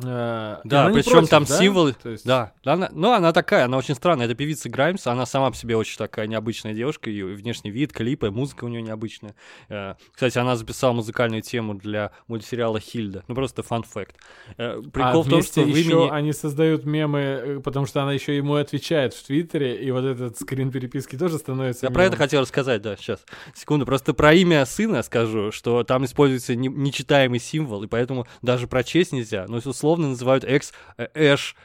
[0.04, 1.58] Э, да, причем там да?
[1.58, 1.96] символы.
[2.04, 2.26] есть...
[2.26, 4.26] Да, она, ну она такая, она очень странная.
[4.26, 8.30] Это певица Граймс, она сама по себе очень такая необычная девушка, ее внешний вид, клипы,
[8.30, 9.36] музыка у нее необычная.
[9.70, 13.24] Э, кстати, она записала музыкальную тему для мультсериала Хильда.
[13.28, 14.18] Ну просто фан факт.
[14.58, 16.10] Э, прикол а в том, что еще имени...
[16.10, 20.72] они создают мемы, потому что она еще ему отвечает в Твиттере, и вот этот скрин
[20.72, 21.86] переписки тоже становится.
[21.86, 21.96] Я мемом.
[21.96, 23.24] про это хотел рассказать, да, сейчас.
[23.54, 29.14] Секунду, просто про имя сына скажу, что там используется нечитаемый символ, и поэтому даже прочесть
[29.14, 29.46] нельзя.
[29.48, 31.56] Но условно называют X Ash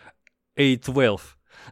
[0.58, 1.20] A12.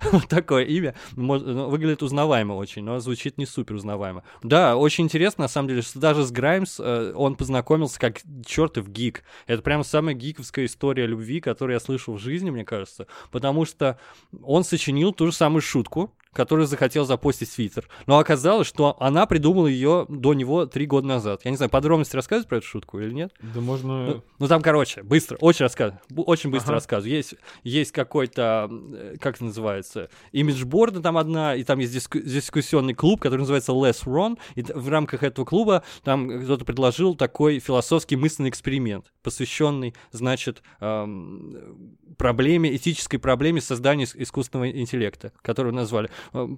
[0.12, 0.94] Вот такое имя.
[1.16, 4.22] Ну, выглядит узнаваемо очень, но звучит не супер узнаваемо.
[4.42, 8.88] Да, очень интересно, на самом деле, что даже с Граймс э, он познакомился как чертов
[8.90, 9.24] гик.
[9.46, 13.06] Это прям самая гиковская история любви, которую я слышал в жизни, мне кажется.
[13.30, 13.98] Потому что
[14.42, 17.88] он сочинил ту же самую шутку, который захотел запостить в Твиттер.
[18.06, 21.40] Но оказалось, что она придумала ее до него три года назад.
[21.42, 23.32] Я не знаю, подробности рассказывать про эту шутку или нет?
[23.42, 24.06] Да можно...
[24.06, 26.74] Ну, ну там, короче, быстро, очень рассказываю, очень быстро ага.
[26.74, 27.16] рассказываю.
[27.16, 27.34] Есть,
[27.64, 33.20] есть какой-то, э, как это называется, имиджборд там одна, и там есть диску, дискуссионный клуб,
[33.20, 38.50] который называется Less Wrong, и в рамках этого клуба там кто-то предложил такой философский мысленный
[38.50, 46.10] эксперимент, посвященный, значит, эм, проблеме, этической проблеме создания искусственного интеллекта, которую назвали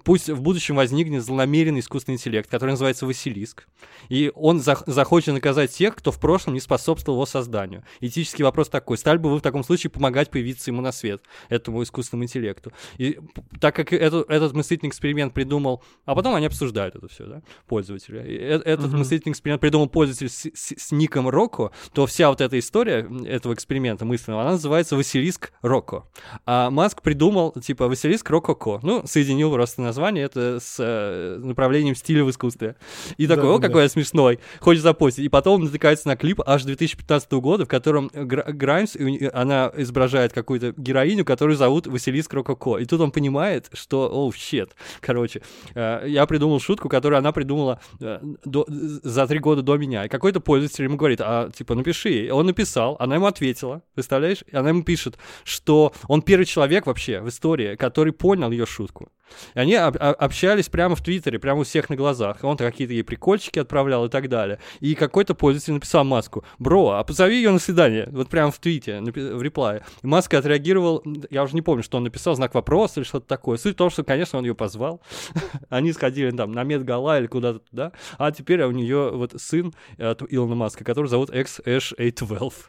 [0.05, 3.66] пусть в будущем возникнет злонамеренный искусственный интеллект, который называется Василиск,
[4.09, 7.85] и он за захочет наказать тех, кто в прошлом не способствовал его созданию.
[8.01, 11.83] Этический вопрос такой, стали бы вы в таком случае помогать появиться ему на свет, этому
[11.83, 12.73] искусственному интеллекту?
[12.99, 13.18] И
[13.61, 18.18] так как это, этот мыслительный эксперимент придумал, а потом они обсуждают это все, да, пользователи.
[18.18, 18.99] И э, этот uh-huh.
[18.99, 23.55] мыслительный эксперимент придумал пользователь с, с, с ником Роко, то вся вот эта история этого
[23.55, 26.07] эксперимента мысленного, она называется Василиск Роко.
[26.47, 28.81] А Маск придумал, типа, Василиск Рококо.
[28.83, 32.76] Ну, соединил просто название, это с э, направлением стиля в искусстве.
[33.16, 33.68] И да, такой, о, да.
[33.68, 35.24] какой я смешной, хочешь запостить.
[35.24, 38.96] И потом натыкается на клип аж 2015 года, в котором Граймс,
[39.32, 42.78] она изображает какую-то героиню, которую зовут Василиск Рококо.
[42.78, 45.42] И тут он понимает, что, о, oh, щет, короче,
[45.74, 50.07] э, я придумал шутку, которую она придумала э, до, за три года до меня.
[50.07, 52.26] И какой-то пользователь ему говорит, а, типа, напиши.
[52.26, 54.44] И он написал, она ему ответила, представляешь?
[54.46, 59.11] И она ему пишет, что он первый человек вообще в истории, который понял ее шутку.
[59.55, 62.39] И они об- общались прямо в Твиттере, прямо у всех на глазах.
[62.43, 64.59] Он какие-то ей прикольчики отправлял и так далее.
[64.81, 68.09] И какой-то пользователь написал Маску, бро, а позови ее на свидание.
[68.11, 69.85] Вот прямо в твите, в реплае.
[70.03, 73.59] И Маска отреагировал, я уже не помню, что он написал, знак вопроса или что-то такое.
[73.59, 75.01] Суть в том, что, конечно, он ее позвал.
[75.68, 77.93] Они сходили там на Медгала или куда-то туда.
[78.18, 82.53] А теперь у нее вот сын от Илона Маска, который зовут X-A12.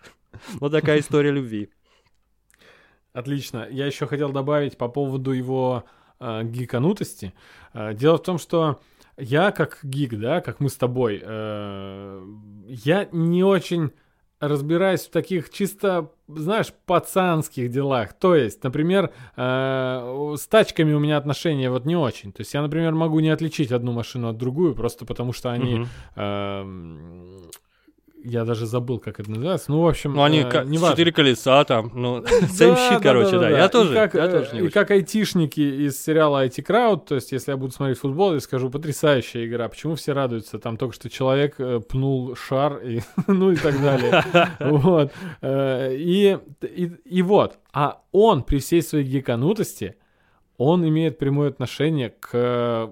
[0.61, 1.69] Вот такая история любви.
[3.13, 3.67] Отлично.
[3.69, 5.83] Я еще хотел добавить по поводу его
[6.21, 7.33] э, гиканутости.
[7.73, 8.79] Э, дело в том, что
[9.17, 12.25] я как гик, да, как мы с тобой, э,
[12.67, 13.91] я не очень
[14.39, 18.13] разбираюсь в таких чисто, знаешь, пацанских делах.
[18.13, 22.31] То есть, например, э, с тачками у меня отношения вот не очень.
[22.33, 25.85] То есть я, например, могу не отличить одну машину от другую, просто потому что они...
[26.15, 27.45] Uh-huh.
[27.45, 27.51] Э,
[28.23, 29.71] я даже забыл, как это называется.
[29.71, 33.49] Ну, в общем, ну, они э, не четыре колеса там, ну, same shit, короче, да.
[33.49, 37.51] Я тоже, я тоже не И как айтишники из сериала IT Crowd, то есть, если
[37.51, 39.67] я буду смотреть футбол, я скажу, потрясающая игра.
[39.69, 40.59] Почему все радуются?
[40.59, 44.23] Там только что человек э, пнул шар, и, ну и так далее.
[44.59, 45.11] Вот.
[45.41, 47.57] Э, и, и, и вот.
[47.73, 49.95] А он при всей своей гиканутости,
[50.57, 52.91] он имеет прямое отношение к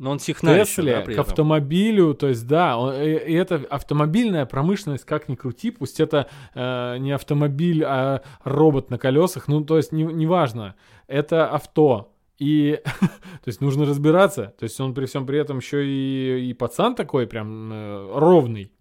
[0.00, 4.46] но он технарь Тесле, да, к автомобилю, то есть да, он, и, и это автомобильная
[4.46, 9.76] промышленность, как ни крути, пусть это э, не автомобиль, а робот на колесах, ну то
[9.76, 10.74] есть неважно,
[11.08, 14.54] не это авто, и, то есть, нужно разбираться.
[14.58, 18.72] То есть, он при всем при этом еще и, и пацан такой прям э, ровный.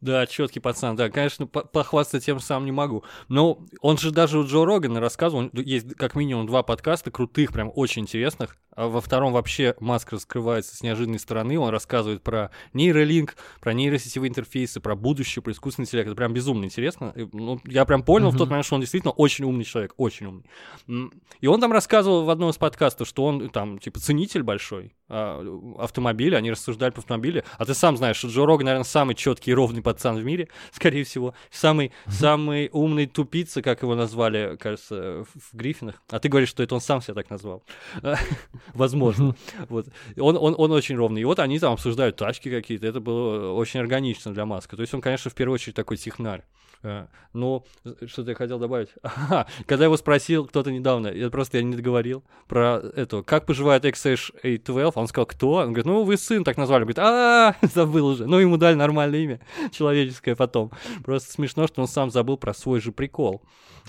[0.00, 3.04] Да, четкий пацан, да, конечно, похвастаться тем самым не могу.
[3.28, 7.70] Но он же даже у Джо Рогана рассказывал, есть как минимум два подкаста крутых, прям
[7.72, 8.56] очень интересных.
[8.74, 11.58] А во втором вообще Маск раскрывается с неожиданной стороны.
[11.58, 16.06] Он рассказывает про нейролинк, про нейросетевые интерфейсы, про будущее, про искусственный интеллект.
[16.08, 17.12] Это прям безумно интересно.
[17.32, 18.32] Ну, я прям понял mm-hmm.
[18.32, 21.12] в тот момент, что он действительно очень умный человек, очень умный.
[21.40, 25.44] И он там рассказывал в одном из подкастов, что он там, типа, ценитель большой а,
[25.78, 26.38] автомобиля.
[26.38, 27.44] Они рассуждали по автомобилю.
[27.58, 30.48] А ты сам знаешь, что Джо Роган, наверное, самый четкий и ровный пацан в мире,
[30.72, 31.34] скорее всего.
[31.50, 32.10] Самый, mm-hmm.
[32.12, 36.02] самый умный тупица, как его назвали, кажется, в Гриффинах.
[36.08, 37.62] А ты говоришь, что это он сам себя так назвал.
[38.74, 39.34] возможно.
[39.68, 39.86] Вот.
[40.18, 41.22] Он, он, он очень ровный.
[41.22, 42.86] И вот они там обсуждают тачки какие-то.
[42.86, 44.76] Это было очень органично для Маска.
[44.76, 46.44] То есть он, конечно, в первую очередь такой технарь.
[46.82, 47.64] Э, но
[48.06, 48.88] что-то я хотел добавить.
[49.02, 53.84] Ага, когда его спросил кто-то недавно, я просто я не договорил про это, как поживает
[53.84, 55.52] XH812, он сказал, кто?
[55.52, 56.82] Он говорит, ну вы сын так назвали.
[56.82, 58.26] Он говорит, а, забыл уже.
[58.26, 59.40] Ну ему дали нормальное имя,
[59.72, 60.70] человеческое потом.
[61.04, 63.42] Просто смешно, что он сам забыл про свой же прикол.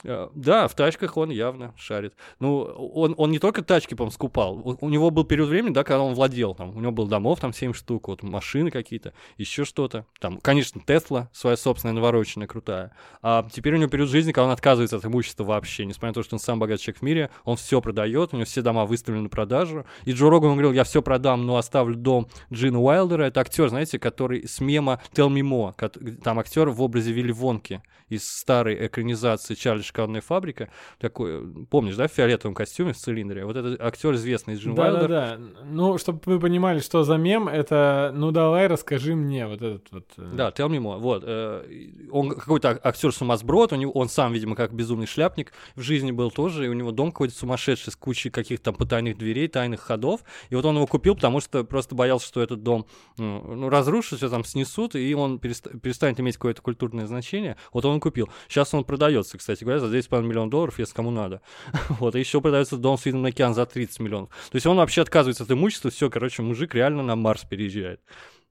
[0.04, 2.14] Э, да, в тачках он явно шарит.
[2.40, 4.56] Ну, он, он не только тачки, по-моему, скупал.
[4.58, 6.56] У, у него был период времени, да, когда он владел.
[6.56, 10.06] Там, у него был домов, там 7 штук, вот машины какие-то, еще что-то.
[10.20, 12.96] Там, конечно, Тесла, своя собственная навороченная, крутая.
[13.22, 15.86] А теперь у него период жизни, когда он отказывается от имущества вообще.
[15.86, 18.46] Несмотря на то, что он сам богатый человек в мире, он все продает, у него
[18.46, 19.86] все дома выставлены на продажу.
[20.06, 23.24] И Джо Роган говорил, я все продам, но оставлю дом Джина Уайлдера.
[23.24, 26.20] Это актер, знаете, который с мема Tell Me More.
[26.22, 30.70] Там актер в образе Вилли Вонки из старой экранизации Чарли Шоколадная фабрика.
[31.00, 33.46] Такой, помнишь, да, в фиолетовом костюме в цилиндре?
[33.46, 37.18] Вот этот актер известный из Джин да, Да, да, Ну, чтобы вы понимали, что за
[37.18, 40.06] мем, это, ну, давай расскажи мне вот этот вот...
[40.18, 41.00] Э, да, tell me more.
[41.00, 41.24] Вот.
[41.26, 41.64] Э,
[42.12, 46.66] он какой-то актер-сумасброд, у него, он сам, видимо, как безумный шляпник в жизни был тоже,
[46.66, 50.22] и у него дом какой-то сумасшедший с кучей каких-то там потайных дверей, тайных ходов.
[50.50, 52.86] И вот он его купил, потому что просто боялся, что этот дом
[53.18, 57.58] ну, ну разрушится, там снесут, и он перестанет иметь какое-то культурное значение.
[57.72, 58.30] Вот он купил.
[58.48, 61.42] Сейчас он продается, кстати говоря, за 10,5 миллионов долларов, если кому надо.
[61.90, 64.30] вот, и еще продается дом с видом на океан за 30 миллионов.
[64.52, 68.02] То есть он вообще отказывается от имущества, все, короче, мужик реально на Марс переезжает.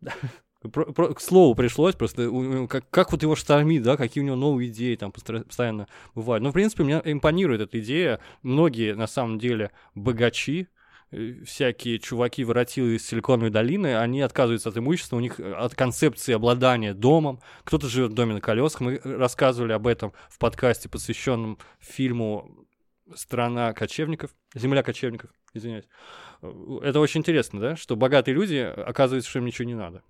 [0.73, 2.31] Про, про, к слову пришлось, просто
[2.68, 6.45] как, как вот его штормит, да, какие у него новые идеи там постоянно бывают.
[6.45, 8.20] Но, в принципе, мне импонирует эта идея.
[8.43, 10.68] Многие, на самом деле, богачи,
[11.45, 16.33] всякие чуваки воротилы из Силиконовой долины, они отказываются от имущества, у них э, от концепции
[16.33, 17.41] обладания домом.
[17.65, 18.81] Кто-то живет в доме на колесах.
[18.81, 22.67] Мы рассказывали об этом в подкасте, посвященном фильму
[23.15, 25.87] «Страна кочевников», «Земля кочевников», извиняюсь.
[26.41, 26.51] Э,
[26.83, 30.03] это очень интересно, да, что богатые люди, оказывается, что им ничего не надо.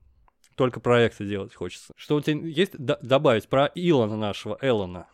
[0.57, 1.93] Только проекты делать хочется.
[1.97, 5.09] Что у тебя есть добавить про Илона нашего, Эллона?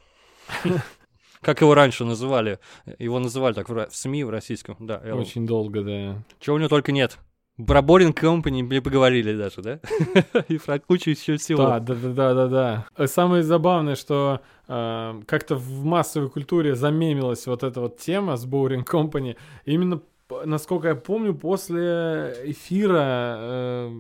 [1.40, 2.58] Как его раньше называли?
[2.98, 5.00] Его называли так в, в СМИ, в российском, да.
[5.02, 5.18] Эллен.
[5.18, 6.22] Очень долго, да.
[6.40, 7.18] Чего у него только нет.
[7.66, 9.80] Про Boring Company поговорили даже, да?
[10.48, 11.64] И про кучу еще всего.
[11.64, 13.06] Да, да, да, да, да, да.
[13.08, 18.84] Самое забавное, что э, как-то в массовой культуре замемилась вот эта вот тема с Boring
[18.84, 19.36] Company.
[19.64, 20.00] Именно,
[20.44, 23.90] насколько я помню, после эфира э,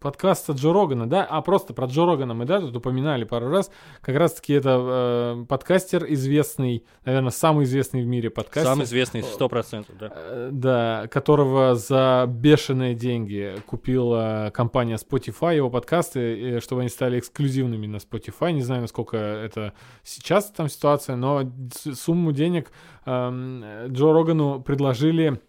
[0.00, 3.70] подкаста Джо Рогана, да, а просто про Джо Рогана мы, да, тут упоминали пару раз,
[4.00, 8.70] как раз-таки это э, подкастер известный, наверное, самый известный в мире подкастер.
[8.70, 10.12] Самый известный, сто процентов, да.
[10.14, 17.86] Э, да, которого за бешеные деньги купила компания Spotify, его подкасты, чтобы они стали эксклюзивными
[17.86, 19.72] на Spotify, не знаю, насколько это
[20.02, 21.50] сейчас там ситуация, но
[21.94, 22.70] сумму денег
[23.06, 25.40] э, Джо Рогану предложили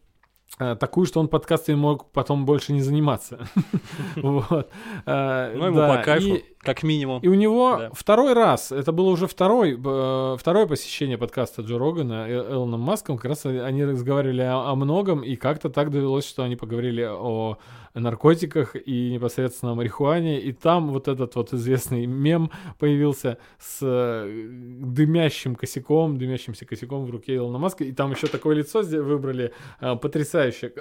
[0.76, 3.48] такую, что он подкастами мог потом больше не заниматься.
[4.16, 4.72] вот.
[5.06, 7.22] Э, ну, ему по кайфу, как минимум.
[7.22, 12.28] И у него второй раз, это было уже второй, э, второе посещение подкаста Джо Рогана
[12.30, 17.08] Элоном Маском, как раз они разговаривали о многом, и как-то так довелось, что они поговорили
[17.10, 17.58] о
[17.96, 24.50] наркотиках и непосредственно о марихуане, и там вот этот вот известный мем появился с э,
[24.82, 29.96] дымящим косяком, дымящимся косяком в руке Илона Маска, и там еще такое лицо выбрали э,
[29.96, 30.74] потрясающее,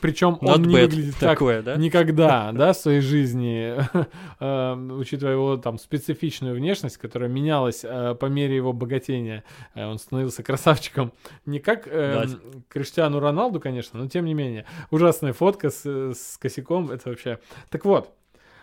[0.00, 1.76] причем он не выглядит такое, как да?
[1.76, 3.74] никогда, да, в своей жизни,
[4.40, 11.12] э, учитывая его там специфичную внешность, которая менялась по мере его богатения, он становился красавчиком,
[11.46, 12.26] не как э,
[12.68, 17.38] Криштиану Роналду, конечно, но тем не менее, ужасная фотка с, с косяком это вообще...
[17.70, 18.19] Так вот, Э,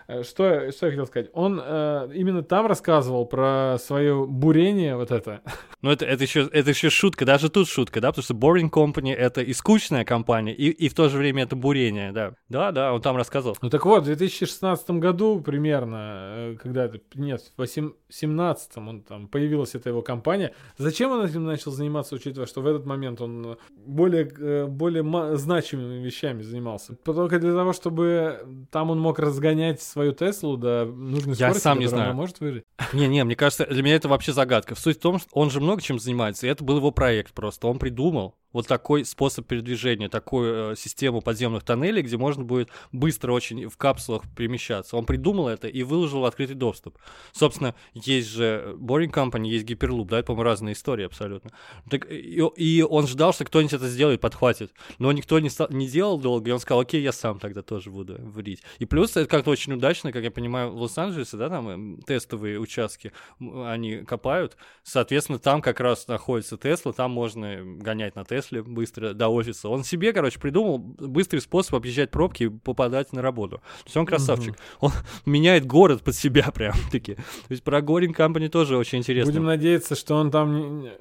[0.07, 1.29] что, что я хотел сказать?
[1.33, 5.41] Он э, именно там рассказывал про свое бурение вот это.
[5.83, 9.13] Ну, это, это, еще, это еще шутка, даже тут шутка, да, потому что Boring Company—
[9.15, 12.33] это и скучная компания, и, и в то же время это бурение, да.
[12.49, 13.55] Да, да, он там рассказывал.
[13.61, 15.97] Ну, так вот, в 2016 году примерно,
[16.35, 20.53] э, когда это, нет, в 2017 он там, появилась эта его компания.
[20.77, 26.03] Зачем он этим начал заниматься, учитывая, что в этот момент он более, э, более значимыми
[26.03, 26.95] вещами занимался?
[26.95, 31.79] Только для того, чтобы там он мог разгонять свою Теслу до нужной Я скорости, сам
[31.79, 32.05] не знаю.
[32.05, 32.65] она может выжить.
[32.93, 34.75] Не-не, мне кажется, для меня это вообще загадка.
[34.75, 37.67] Суть в том, что он же много чем занимается, и это был его проект просто.
[37.67, 43.33] Он придумал, вот такой способ передвижения, такую э, систему подземных тоннелей, где можно будет быстро
[43.33, 44.95] очень в капсулах перемещаться.
[44.95, 46.97] Он придумал это и выложил в открытый доступ.
[47.33, 51.51] Собственно, есть же Boring Company, есть Hyperloop, да, это, по-моему, разные истории абсолютно.
[51.89, 54.71] Так, и, и он ждал, что кто-нибудь это сделает, подхватит.
[54.97, 57.91] Но никто не, стал, не делал долго, и он сказал, окей, я сам тогда тоже
[57.91, 58.63] буду врить.
[58.79, 62.59] И плюс это как-то очень удачно, как я понимаю, в Лос-Анджелесе, да, там эм, тестовые
[62.59, 64.55] участки они копают.
[64.83, 69.69] Соответственно, там как раз находится Тесла, там можно гонять на Тесле Тесле быстро до офиса.
[69.69, 73.57] Он себе, короче, придумал быстрый способ объезжать пробки и попадать на работу.
[73.57, 74.55] То есть он красавчик.
[74.79, 74.87] Угу.
[74.87, 74.91] Он
[75.25, 77.15] меняет город под себя прям таки.
[77.15, 79.31] То есть про Горин Company тоже очень интересно.
[79.31, 80.91] Будем надеяться, что он там не,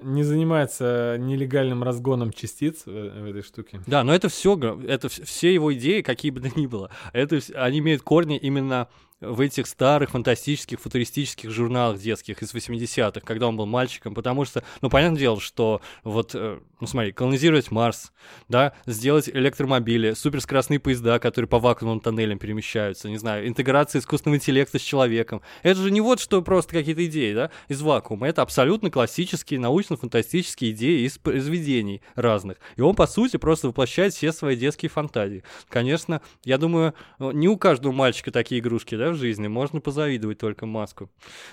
[0.00, 3.80] не занимается нелегальным разгоном частиц в, в этой штуке.
[3.86, 6.90] Да, но это все, это все его идеи, какие бы то ни было.
[7.12, 8.88] Это, они имеют корни именно
[9.22, 14.64] в этих старых фантастических, футуристических журналах детских из 80-х, когда он был мальчиком, потому что,
[14.80, 18.12] ну, понятное дело, что вот, э, ну, смотри, колонизировать Марс,
[18.48, 24.78] да, сделать электромобили, суперскоростные поезда, которые по вакуумным тоннелям перемещаются, не знаю, интеграция искусственного интеллекта
[24.78, 25.40] с человеком.
[25.62, 28.28] Это же не вот что просто какие-то идеи, да, из вакуума.
[28.28, 32.58] Это абсолютно классические научно-фантастические идеи из произведений разных.
[32.76, 35.44] И он, по сути, просто воплощает все свои детские фантазии.
[35.68, 39.48] Конечно, я думаю, не у каждого мальчика такие игрушки, да, жизни.
[39.48, 41.10] Можно позавидовать только Маску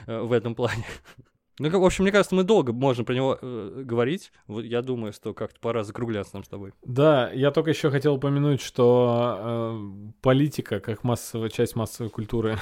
[0.07, 0.85] э, в этом плане.
[1.59, 4.31] Ну, в общем, мне кажется, мы долго можем про него э, говорить.
[4.47, 6.71] Вот я думаю, что как-то пора закругляться нам с тобой.
[6.83, 12.57] Да, я только еще хотел упомянуть, что э, политика, как массовая часть массовой культуры,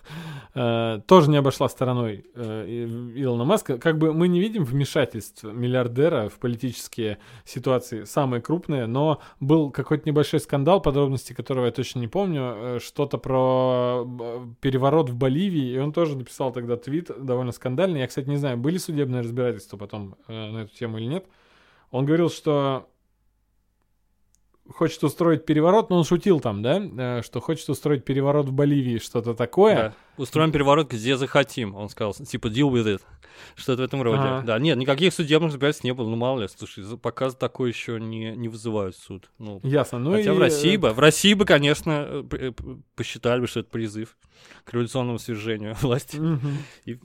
[0.54, 3.78] э, тоже не обошла стороной э, Илона Маска.
[3.78, 10.08] Как бы мы не видим вмешательств миллиардера в политические ситуации самые крупные, но был какой-то
[10.08, 14.04] небольшой скандал, подробности которого я точно не помню, э, что-то про
[14.60, 18.00] переворот в Боливии, и он тоже написал тогда твит довольно скандальный.
[18.00, 21.26] Я, кстати, не знаю, были судебные разбирательства потом э, на эту тему или нет.
[21.90, 22.88] Он говорил, что
[24.72, 28.98] хочет устроить переворот, но он шутил там, да, э, что хочет устроить переворот в Боливии,
[28.98, 29.76] что-то такое.
[29.76, 29.94] Да.
[30.16, 33.02] Устроим переворот, где захотим, он сказал, типа deal with it,
[33.56, 34.20] что-то в этом роде.
[34.20, 34.46] Ага.
[34.46, 38.36] Да, нет, никаких судебных разбирательств не было, ну мало ли, слушай, пока такое еще не,
[38.36, 39.30] не вызывают суд.
[39.38, 40.34] Ну, Ясно, ну Хотя и...
[40.34, 42.52] в России бы, в России бы, конечно, э,
[42.94, 44.16] посчитали бы, что это призыв
[44.64, 46.16] к революционному свержению власти.
[46.16, 46.48] Угу.
[46.86, 46.98] И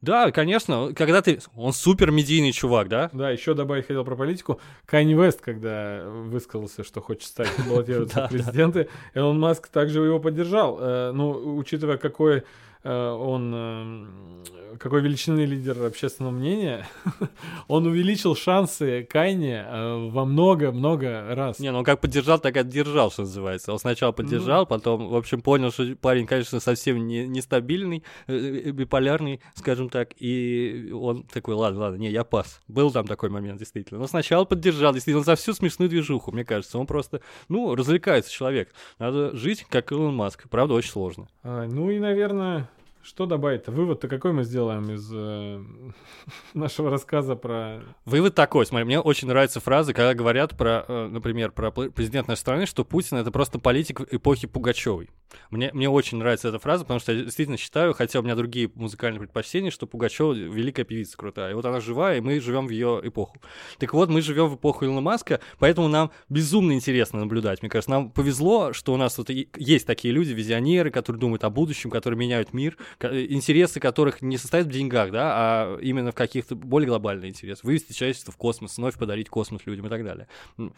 [0.00, 1.40] да, конечно, когда ты...
[1.56, 3.10] Он супер медийный чувак, да?
[3.12, 4.60] Да, еще добавить хотел про политику.
[4.86, 10.78] Канни Вест, когда высказался, что хочет стать баллотироваться в президенты, Элон Маск также его поддержал.
[10.80, 12.44] Э, ну, учитывая, какой
[12.84, 16.86] он э, какой величины лидер общественного мнения,
[17.68, 21.58] он увеличил шансы Кайне э, во много-много раз.
[21.58, 23.72] Не, ну как поддержал, так и отдержал, что называется.
[23.72, 24.66] Он сначала поддержал, ну...
[24.66, 31.24] потом, в общем, понял, что парень, конечно, совсем не, нестабильный, биполярный, скажем так, и он
[31.24, 32.60] такой, ладно, ладно, не, я пас.
[32.68, 34.00] Был там такой момент, действительно.
[34.00, 36.78] Но сначала поддержал, действительно, за всю смешную движуху, мне кажется.
[36.78, 38.72] Он просто, ну, развлекается человек.
[38.98, 40.48] Надо жить, как Илон Маск.
[40.48, 41.28] Правда, очень сложно.
[41.42, 42.67] А, ну и, наверное,
[43.02, 43.72] что добавить-то?
[43.72, 45.62] Вывод-то какой мы сделаем из э,
[46.54, 47.80] нашего рассказа про...
[48.04, 52.40] Вывод такой, смотри, мне очень нравятся фразы, когда говорят про, э, например, про президента нашей
[52.40, 55.10] страны, что Путин— это просто политик эпохи Пугачевой.
[55.50, 58.70] Мне, мне очень нравится эта фраза, потому что я действительно считаю, хотя у меня другие
[58.74, 61.52] музыкальные предпочтения, что Пугачева великая певица крутая.
[61.52, 63.40] И вот она живая, и мы живем в ее эпоху.
[63.78, 67.62] Так вот, мы живем в эпоху Илона Маска, поэтому нам безумно интересно наблюдать.
[67.62, 71.50] Мне кажется, нам повезло, что у нас вот есть такие люди, визионеры, которые думают о
[71.50, 76.54] будущем, которые меняют мир, интересы которых не состоят в деньгах, да, а именно в каких-то
[76.54, 77.64] более глобальных интересах.
[77.64, 80.28] Вывести человечество в космос, вновь подарить космос людям и так далее.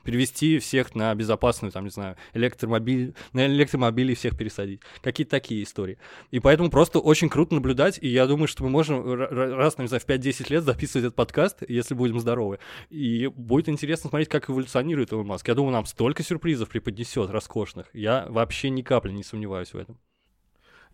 [0.04, 4.80] Перевести всех на безопасную, там, не знаю, электромобиль, на электромобили всех пересадить.
[5.02, 5.98] Какие-то такие истории.
[6.30, 10.00] И поэтому просто очень круто наблюдать, и я думаю, что мы можем раз, не знаю,
[10.00, 12.58] в 5-10 лет записывать этот подкаст, если будем здоровы.
[12.90, 15.48] И будет интересно смотреть, как эволюционирует Илон Маск.
[15.48, 17.86] Я думаю, нам столько сюрпризов преподнесет роскошных.
[17.92, 19.98] Я вообще ни капли не сомневаюсь в этом.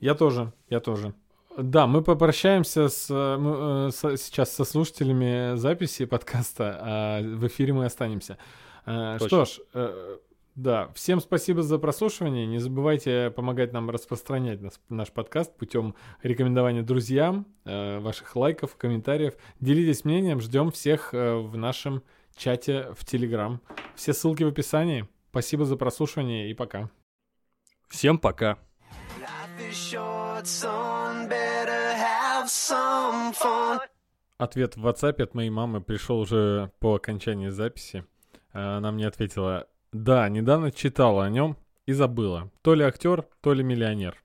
[0.01, 1.15] Я тоже, я тоже.
[1.57, 7.73] Да, мы попрощаемся с, э, э, с, сейчас со слушателями записи подкаста, а в эфире
[7.73, 8.37] мы останемся.
[8.85, 9.45] Э, Точно.
[9.47, 10.19] Что ж,
[10.55, 12.47] да, всем спасибо за прослушивание.
[12.47, 19.35] Не забывайте помогать нам распространять наш, наш подкаст путем рекомендования друзьям, ваших лайков, комментариев.
[19.61, 22.03] Делитесь мнением, ждем всех в нашем
[22.37, 23.61] чате в Телеграм.
[23.97, 25.07] Все ссылки в описании.
[25.31, 26.89] Спасибо за прослушивание и пока.
[27.89, 28.59] Всем пока.
[34.39, 38.05] Ответ в WhatsApp от моей мамы пришел уже по окончании записи.
[38.53, 41.57] Она мне ответила, да, недавно читала о нем
[41.87, 42.51] и забыла.
[42.63, 44.23] То ли актер, то ли миллионер.